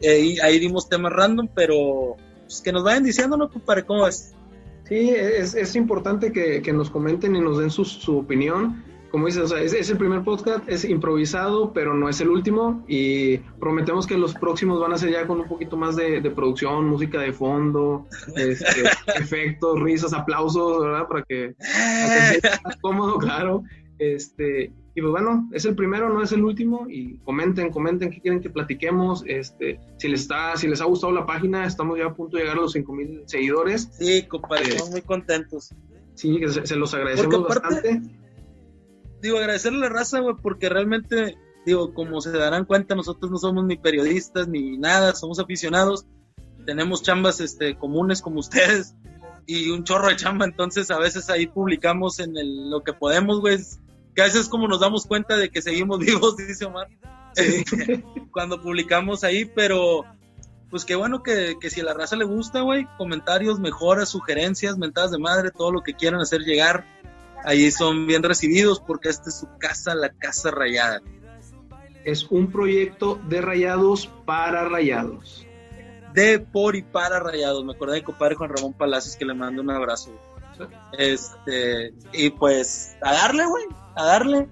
eh, 0.00 0.36
ahí 0.42 0.58
dimos 0.58 0.88
temas 0.88 1.12
random, 1.12 1.48
pero 1.54 2.16
pues, 2.42 2.60
que 2.60 2.72
nos 2.72 2.84
vayan 2.84 3.02
diciendo, 3.02 3.36
¿no, 3.36 3.50
compadre? 3.50 3.84
¿Cómo 3.84 4.06
es? 4.06 4.34
Sí, 4.88 5.10
es, 5.10 5.54
es 5.54 5.74
importante 5.76 6.30
que, 6.30 6.60
que, 6.60 6.72
nos 6.72 6.90
comenten 6.90 7.34
y 7.34 7.40
nos 7.40 7.58
den 7.58 7.70
su, 7.70 7.84
su 7.84 8.18
opinión. 8.18 8.84
Como 9.14 9.26
dices, 9.26 9.42
o 9.44 9.46
sea, 9.46 9.62
es, 9.62 9.72
es, 9.72 9.88
el 9.90 9.96
primer 9.96 10.24
podcast, 10.24 10.68
es 10.68 10.84
improvisado, 10.84 11.72
pero 11.72 11.94
no 11.94 12.08
es 12.08 12.20
el 12.20 12.30
último. 12.30 12.84
Y 12.88 13.38
prometemos 13.60 14.08
que 14.08 14.18
los 14.18 14.34
próximos 14.34 14.80
van 14.80 14.92
a 14.92 14.98
ser 14.98 15.12
ya 15.12 15.24
con 15.24 15.38
un 15.38 15.46
poquito 15.46 15.76
más 15.76 15.94
de, 15.94 16.20
de 16.20 16.30
producción, 16.32 16.88
música 16.88 17.20
de 17.20 17.32
fondo, 17.32 18.08
este, 18.34 18.66
efectos, 19.14 19.80
risas, 19.80 20.12
aplausos, 20.14 20.82
¿verdad? 20.82 21.06
Para 21.06 21.22
que, 21.22 21.54
para 21.56 22.32
que 22.32 22.40
sea 22.40 22.60
más 22.64 22.76
cómodo, 22.78 23.16
claro. 23.18 23.62
Este, 24.00 24.72
y 24.96 25.00
pues 25.00 25.12
bueno, 25.12 25.48
es 25.52 25.64
el 25.64 25.76
primero, 25.76 26.12
no 26.12 26.20
es 26.20 26.32
el 26.32 26.42
último. 26.42 26.88
Y 26.90 27.18
comenten, 27.18 27.70
comenten 27.70 28.10
qué 28.10 28.20
quieren 28.20 28.40
que 28.40 28.50
platiquemos. 28.50 29.22
Este, 29.28 29.78
si 29.96 30.08
les 30.08 30.22
está, 30.22 30.56
si 30.56 30.66
les 30.66 30.80
ha 30.80 30.86
gustado 30.86 31.12
la 31.12 31.24
página, 31.24 31.66
estamos 31.66 31.96
ya 31.98 32.06
a 32.06 32.14
punto 32.14 32.36
de 32.36 32.42
llegar 32.42 32.58
a 32.58 32.62
los 32.62 32.72
5000 32.72 33.22
seguidores. 33.26 33.90
Sí, 33.92 34.24
compadre, 34.26 34.64
eh, 34.64 34.68
estamos 34.70 34.90
muy 34.90 35.02
contentos. 35.02 35.72
Sí, 36.14 36.40
que 36.40 36.48
se, 36.48 36.66
se 36.66 36.74
los 36.74 36.92
agradecemos 36.94 37.44
aparte, 37.44 37.68
bastante. 37.68 38.23
Digo, 39.24 39.38
agradecerle 39.38 39.78
a 39.78 39.88
la 39.88 39.88
raza, 39.88 40.20
güey, 40.20 40.36
porque 40.42 40.68
realmente, 40.68 41.38
digo, 41.64 41.94
como 41.94 42.20
se 42.20 42.30
darán 42.30 42.66
cuenta, 42.66 42.94
nosotros 42.94 43.32
no 43.32 43.38
somos 43.38 43.64
ni 43.64 43.78
periodistas 43.78 44.48
ni 44.48 44.76
nada, 44.76 45.14
somos 45.14 45.38
aficionados. 45.38 46.04
Tenemos 46.66 47.02
chambas 47.02 47.40
este, 47.40 47.74
comunes 47.78 48.20
como 48.20 48.40
ustedes 48.40 48.94
y 49.46 49.70
un 49.70 49.82
chorro 49.82 50.08
de 50.08 50.16
chamba, 50.16 50.44
entonces 50.44 50.90
a 50.90 50.98
veces 50.98 51.30
ahí 51.30 51.46
publicamos 51.46 52.20
en 52.20 52.36
el, 52.36 52.68
lo 52.68 52.84
que 52.84 52.92
podemos, 52.92 53.40
güey, 53.40 53.56
que 54.14 54.20
a 54.20 54.26
veces 54.26 54.46
como 54.46 54.68
nos 54.68 54.80
damos 54.80 55.06
cuenta 55.06 55.38
de 55.38 55.48
que 55.48 55.62
seguimos 55.62 55.98
vivos, 56.00 56.36
dice 56.36 56.66
Omar, 56.66 56.88
cuando 58.30 58.60
publicamos 58.60 59.24
ahí, 59.24 59.46
pero 59.46 60.04
pues 60.68 60.84
qué 60.84 60.96
bueno 60.96 61.22
que, 61.22 61.54
que 61.58 61.70
si 61.70 61.80
a 61.80 61.84
la 61.84 61.94
raza 61.94 62.16
le 62.16 62.26
gusta, 62.26 62.60
güey, 62.60 62.86
comentarios, 62.98 63.58
mejoras, 63.58 64.10
sugerencias, 64.10 64.76
mentadas 64.76 65.12
de 65.12 65.18
madre, 65.18 65.50
todo 65.50 65.72
lo 65.72 65.80
que 65.80 65.94
quieran 65.94 66.20
hacer 66.20 66.42
llegar, 66.42 66.84
ahí 67.44 67.70
son 67.70 68.06
bien 68.06 68.22
recibidos 68.22 68.80
porque 68.80 69.08
esta 69.08 69.28
es 69.28 69.40
su 69.40 69.48
casa, 69.58 69.94
la 69.94 70.10
casa 70.10 70.50
rayada. 70.50 71.00
Es 72.04 72.24
un 72.30 72.50
proyecto 72.50 73.18
de 73.28 73.40
rayados 73.40 74.10
para 74.24 74.68
rayados. 74.68 75.46
De, 76.12 76.38
por 76.38 76.76
y 76.76 76.82
para 76.82 77.20
rayados. 77.20 77.64
Me 77.64 77.72
acordé 77.72 77.96
de 77.96 78.04
compadre 78.04 78.34
Juan 78.34 78.50
Ramón 78.50 78.72
Palacios 78.72 79.16
que 79.16 79.24
le 79.24 79.34
mando 79.34 79.62
un 79.62 79.70
abrazo. 79.70 80.12
Este, 80.96 81.92
y 82.12 82.30
pues, 82.30 82.96
a 83.02 83.12
darle, 83.12 83.46
güey, 83.46 83.64
a 83.96 84.04
darle. 84.04 84.48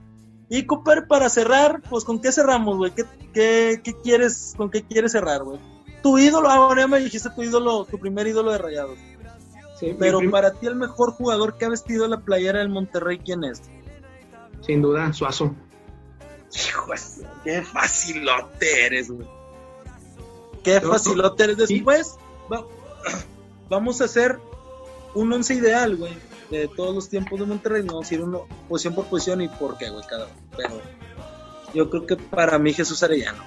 Y 0.49 0.67
compadre, 0.67 1.03
para 1.03 1.29
cerrar, 1.29 1.81
pues 1.89 2.05
con 2.05 2.21
qué 2.21 2.33
cerramos, 2.33 2.77
güey. 2.77 2.93
¿Qué, 2.95 3.05
qué, 3.33 3.81
qué 3.83 3.95
quieres, 4.03 4.55
con 4.57 4.71
qué 4.71 4.83
quieres 4.83 5.13
cerrar, 5.13 5.45
güey? 5.45 5.59
Tu 6.03 6.19
ídolo, 6.19 6.51
ahora 6.51 6.87
me 6.87 7.01
dijiste 7.01 7.31
tu 7.31 7.43
ídolo, 7.43 7.85
tu 7.85 7.99
primer 7.99 8.27
ídolo 8.27 8.51
de 8.51 8.59
rayados. 8.59 8.99
Sí, 9.83 9.97
Pero 9.99 10.21
para 10.31 10.53
ti 10.53 10.69
el 10.69 10.77
mejor 10.77 11.11
jugador 11.11 11.59
que 11.59 11.65
ha 11.65 11.69
vestido 11.69 12.07
la 12.07 12.21
playera 12.21 12.61
del 12.61 12.69
Monterrey, 12.69 13.19
¿quién 13.19 13.43
es? 13.43 13.63
Sin 14.61 14.81
duda, 14.81 15.13
Suazo. 15.13 15.57
Hijo, 16.55 16.93
qué 17.43 17.63
facilote 17.63 18.87
eres, 18.87 19.11
güey. 19.11 19.27
Qué 20.63 20.81
no, 20.81 20.89
facilote 20.89 21.43
eres. 21.43 21.57
Después, 21.57 22.15
va, 22.53 22.65
vamos 23.69 24.01
a 24.01 24.05
hacer 24.05 24.39
un 25.15 25.33
once 25.33 25.53
ideal, 25.53 25.97
güey, 25.97 26.17
de 26.49 26.69
todos 26.69 26.95
los 26.95 27.09
tiempos 27.09 27.41
de 27.41 27.47
Monterrey. 27.47 27.83
No 27.83 27.95
vamos 27.95 28.09
a 28.09 28.15
ir 28.15 28.23
uno 28.23 28.47
posición 28.69 28.95
por 28.95 29.07
posición 29.07 29.41
y 29.41 29.49
por 29.49 29.79
qué, 29.79 29.91
güey, 29.91 30.07
cada 30.07 30.27
uno. 30.27 30.35
Pero 30.57 30.81
yo 31.75 31.91
creo 31.91 32.07
que 32.07 32.15
para 32.15 32.57
mí 32.57 32.73
Jesús 32.73 33.03
Arellano. 33.03 33.43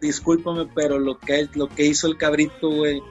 Discúlpame, 0.00 0.66
pero 0.74 0.98
lo 0.98 1.18
que, 1.18 1.46
lo 1.52 1.68
que 1.68 1.84
hizo 1.84 2.06
el 2.06 2.16
cabrito, 2.16 2.70
güey 2.70 3.02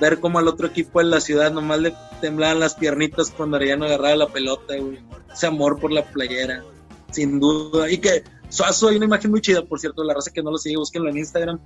ver 0.00 0.20
cómo 0.20 0.38
al 0.38 0.48
otro 0.48 0.66
equipo 0.66 1.00
en 1.00 1.10
la 1.10 1.20
ciudad 1.20 1.52
nomás 1.52 1.80
le 1.80 1.94
temblaban 2.20 2.60
las 2.60 2.74
piernitas 2.74 3.30
cuando 3.30 3.56
Arellano 3.56 3.84
agarraba 3.84 4.16
la 4.16 4.28
pelota, 4.28 4.76
güey. 4.76 4.98
Ese 5.32 5.46
amor 5.46 5.80
por 5.80 5.92
la 5.92 6.04
playera, 6.04 6.64
sin 7.10 7.40
duda. 7.40 7.90
Y 7.90 7.98
que 7.98 8.24
Suazo 8.48 8.88
hay 8.88 8.96
una 8.96 9.06
imagen 9.06 9.30
muy 9.30 9.40
chida, 9.40 9.64
por 9.64 9.80
cierto, 9.80 10.04
la 10.04 10.14
raza 10.14 10.32
que 10.32 10.42
no 10.42 10.50
lo 10.50 10.58
sigue, 10.58 10.76
búsquenlo 10.76 11.10
en 11.10 11.18
Instagram. 11.18 11.60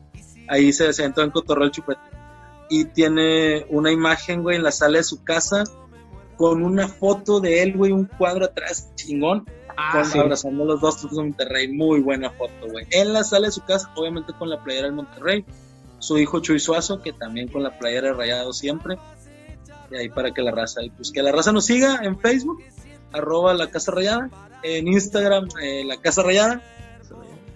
Ahí 0.49 0.73
se 0.73 0.93
sentó 0.93 1.23
en 1.23 1.31
Cotorreo 1.31 1.67
el 1.67 1.71
Chupete. 1.71 2.01
Y 2.71 2.85
tiene 2.87 3.67
una 3.71 3.91
imagen, 3.91 4.43
güey, 4.43 4.57
en 4.57 4.62
la 4.62 4.73
sala 4.73 4.99
de 4.99 5.05
su 5.05 5.23
casa 5.25 5.64
con 6.37 6.62
una 6.62 6.87
foto 6.87 7.41
de 7.41 7.62
él, 7.62 7.77
güey, 7.77 7.93
un 7.93 8.05
cuadro 8.05 8.45
atrás 8.45 8.91
chingón. 8.95 9.45
Ah, 9.77 9.91
con, 9.93 10.07
sí. 10.07 10.19
abrazando 10.19 10.64
los 10.64 10.81
dos 10.81 11.03
de 11.03 11.17
Monterrey. 11.17 11.73
Muy 11.73 12.01
buena 12.01 12.31
foto, 12.31 12.69
güey. 12.71 12.87
En 12.91 13.12
la 13.12 13.23
sala 13.23 13.47
de 13.47 13.53
su 13.53 13.62
casa, 13.62 13.91
obviamente 13.97 14.33
con 14.38 14.49
la 14.49 14.62
playera 14.62 14.87
del 14.87 14.97
Monterrey 14.97 15.45
su 15.99 16.19
hijo 16.19 16.41
Chuy 16.41 16.61
Suazo, 16.61 17.01
que 17.03 17.13
también 17.13 17.49
con 17.49 17.63
la 17.63 17.79
playera 17.79 18.09
de 18.09 18.15
rayado 18.15 18.53
siempre. 18.53 18.97
Y 19.91 19.97
ahí 19.97 20.09
para 20.09 20.33
que 20.33 20.43
la 20.43 20.51
raza, 20.51 20.83
y 20.83 20.91
pues 20.91 21.11
que 21.11 21.23
la 21.23 21.33
raza 21.33 21.51
nos 21.53 21.65
siga 21.67 22.01
en 22.03 22.19
Facebook, 22.19 22.63
arroba 23.13 23.55
la 23.55 23.71
casa 23.71 23.93
rayada, 23.93 24.29
en 24.63 24.87
Instagram, 24.87 25.49
eh, 25.63 25.85
la 25.85 25.97
casa 25.97 26.23
rayada, 26.23 26.63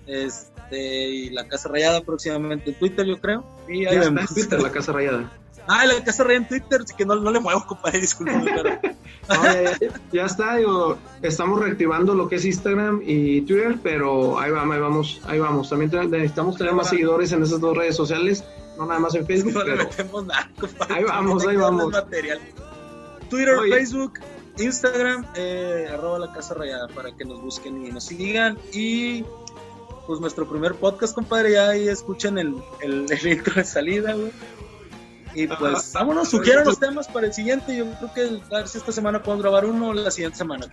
este, 0.07 1.09
y 1.11 1.31
la 1.31 1.47
casa 1.47 1.69
rayada 1.69 2.01
próximamente 2.01 2.71
en 2.71 2.79
Twitter, 2.79 3.07
yo 3.07 3.21
creo. 3.21 3.45
Y 3.69 3.85
ahí 3.85 3.97
en 3.97 4.27
Twitter, 4.27 4.63
la 4.63 4.73
casa 4.73 4.93
rayada. 4.93 5.31
Ah, 5.67 5.85
la 5.85 6.03
casa 6.03 6.25
rayada 6.25 6.43
en 6.45 6.49
Twitter, 6.49 6.81
así 6.83 6.95
que 6.97 7.05
no, 7.05 7.17
no 7.17 7.31
le 7.31 7.41
muevo, 7.41 7.67
compadre, 7.67 8.01
disculpe, 8.01 8.33
pero... 8.45 8.81
No, 9.35 9.89
ya, 10.13 10.25
está, 10.27 10.57
digo, 10.57 10.99
estamos 11.23 11.61
reactivando 11.61 12.15
lo 12.15 12.29
que 12.29 12.37
es 12.37 12.45
Instagram 12.45 13.03
y 13.05 13.43
Twitter, 13.43 13.77
pero 13.83 14.39
ahí 14.39 14.51
vamos, 14.51 14.75
ahí 14.75 14.81
vamos, 14.81 15.21
ahí 15.27 15.39
vamos. 15.39 15.71
También 15.71 15.91
necesitamos 16.11 16.57
tener 16.57 16.73
más 16.73 16.89
seguidores 16.89 17.33
en 17.33 17.43
esas 17.43 17.61
dos 17.61 17.77
redes 17.77 17.97
sociales, 17.97 18.45
no 18.77 18.87
nada 18.87 19.01
más 19.01 19.15
en 19.15 19.27
Facebook. 19.27 19.55
No 19.55 19.61
pero... 19.61 19.77
le 19.77 19.85
metemos 19.85 20.27
nada, 20.27 20.51
compadre. 20.59 20.95
Ahí 20.95 21.05
vamos, 21.05 21.47
ahí 21.47 21.57
vamos. 21.57 21.93
Material. 21.93 22.41
Twitter, 23.29 23.55
Oye. 23.55 23.73
Facebook, 23.73 24.15
Instagram, 24.59 25.27
eh, 25.37 25.89
arroba 25.93 26.19
la 26.19 26.33
casa 26.33 26.55
rayada 26.55 26.89
para 26.89 27.17
que 27.17 27.25
nos 27.25 27.41
busquen 27.41 27.87
y 27.87 27.91
nos 27.91 28.05
sigan. 28.05 28.59
Y 28.73 29.25
pues 30.07 30.21
nuestro 30.21 30.49
primer 30.49 30.75
podcast, 30.75 31.15
compadre, 31.15 31.53
ya 31.53 31.71
ahí 31.71 31.89
escuchen 31.89 32.37
el, 32.37 32.57
el, 32.81 33.07
el 33.11 33.27
intro 33.27 33.55
de 33.55 33.65
salida, 33.65 34.15
güey. 34.15 34.33
Y 35.35 35.47
pues 35.47 35.93
vámonos, 35.93 36.29
sugieran 36.29 36.65
los 36.65 36.79
temas 36.79 37.09
para 37.09 37.27
el 37.27 37.33
siguiente. 37.33 37.77
Yo 37.77 37.87
creo 37.95 38.13
que 38.13 38.55
a 38.55 38.59
ver 38.59 38.69
si 38.69 38.79
esta 38.79 38.93
semana 38.93 39.23
podemos 39.23 39.43
grabar 39.43 39.65
uno 39.65 39.89
o 39.89 39.95
la 39.95 40.11
siguiente 40.11 40.39
semana. 40.39 40.67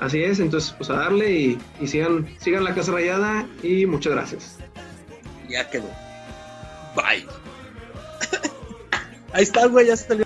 Así 0.00 0.22
es, 0.22 0.40
entonces 0.40 0.74
pues 0.76 0.90
a 0.90 0.94
darle 0.94 1.32
y, 1.32 1.58
y 1.80 1.86
sigan, 1.86 2.28
sigan 2.38 2.64
la 2.64 2.74
casa 2.74 2.92
rayada 2.92 3.46
y 3.62 3.86
muchas 3.86 4.12
gracias. 4.12 4.58
Ya 5.48 5.68
quedó. 5.68 5.88
Bye. 6.94 7.26
Ahí 9.32 9.42
está, 9.42 9.66
güey, 9.66 9.86
ya 9.86 9.96
salió. 9.96 10.22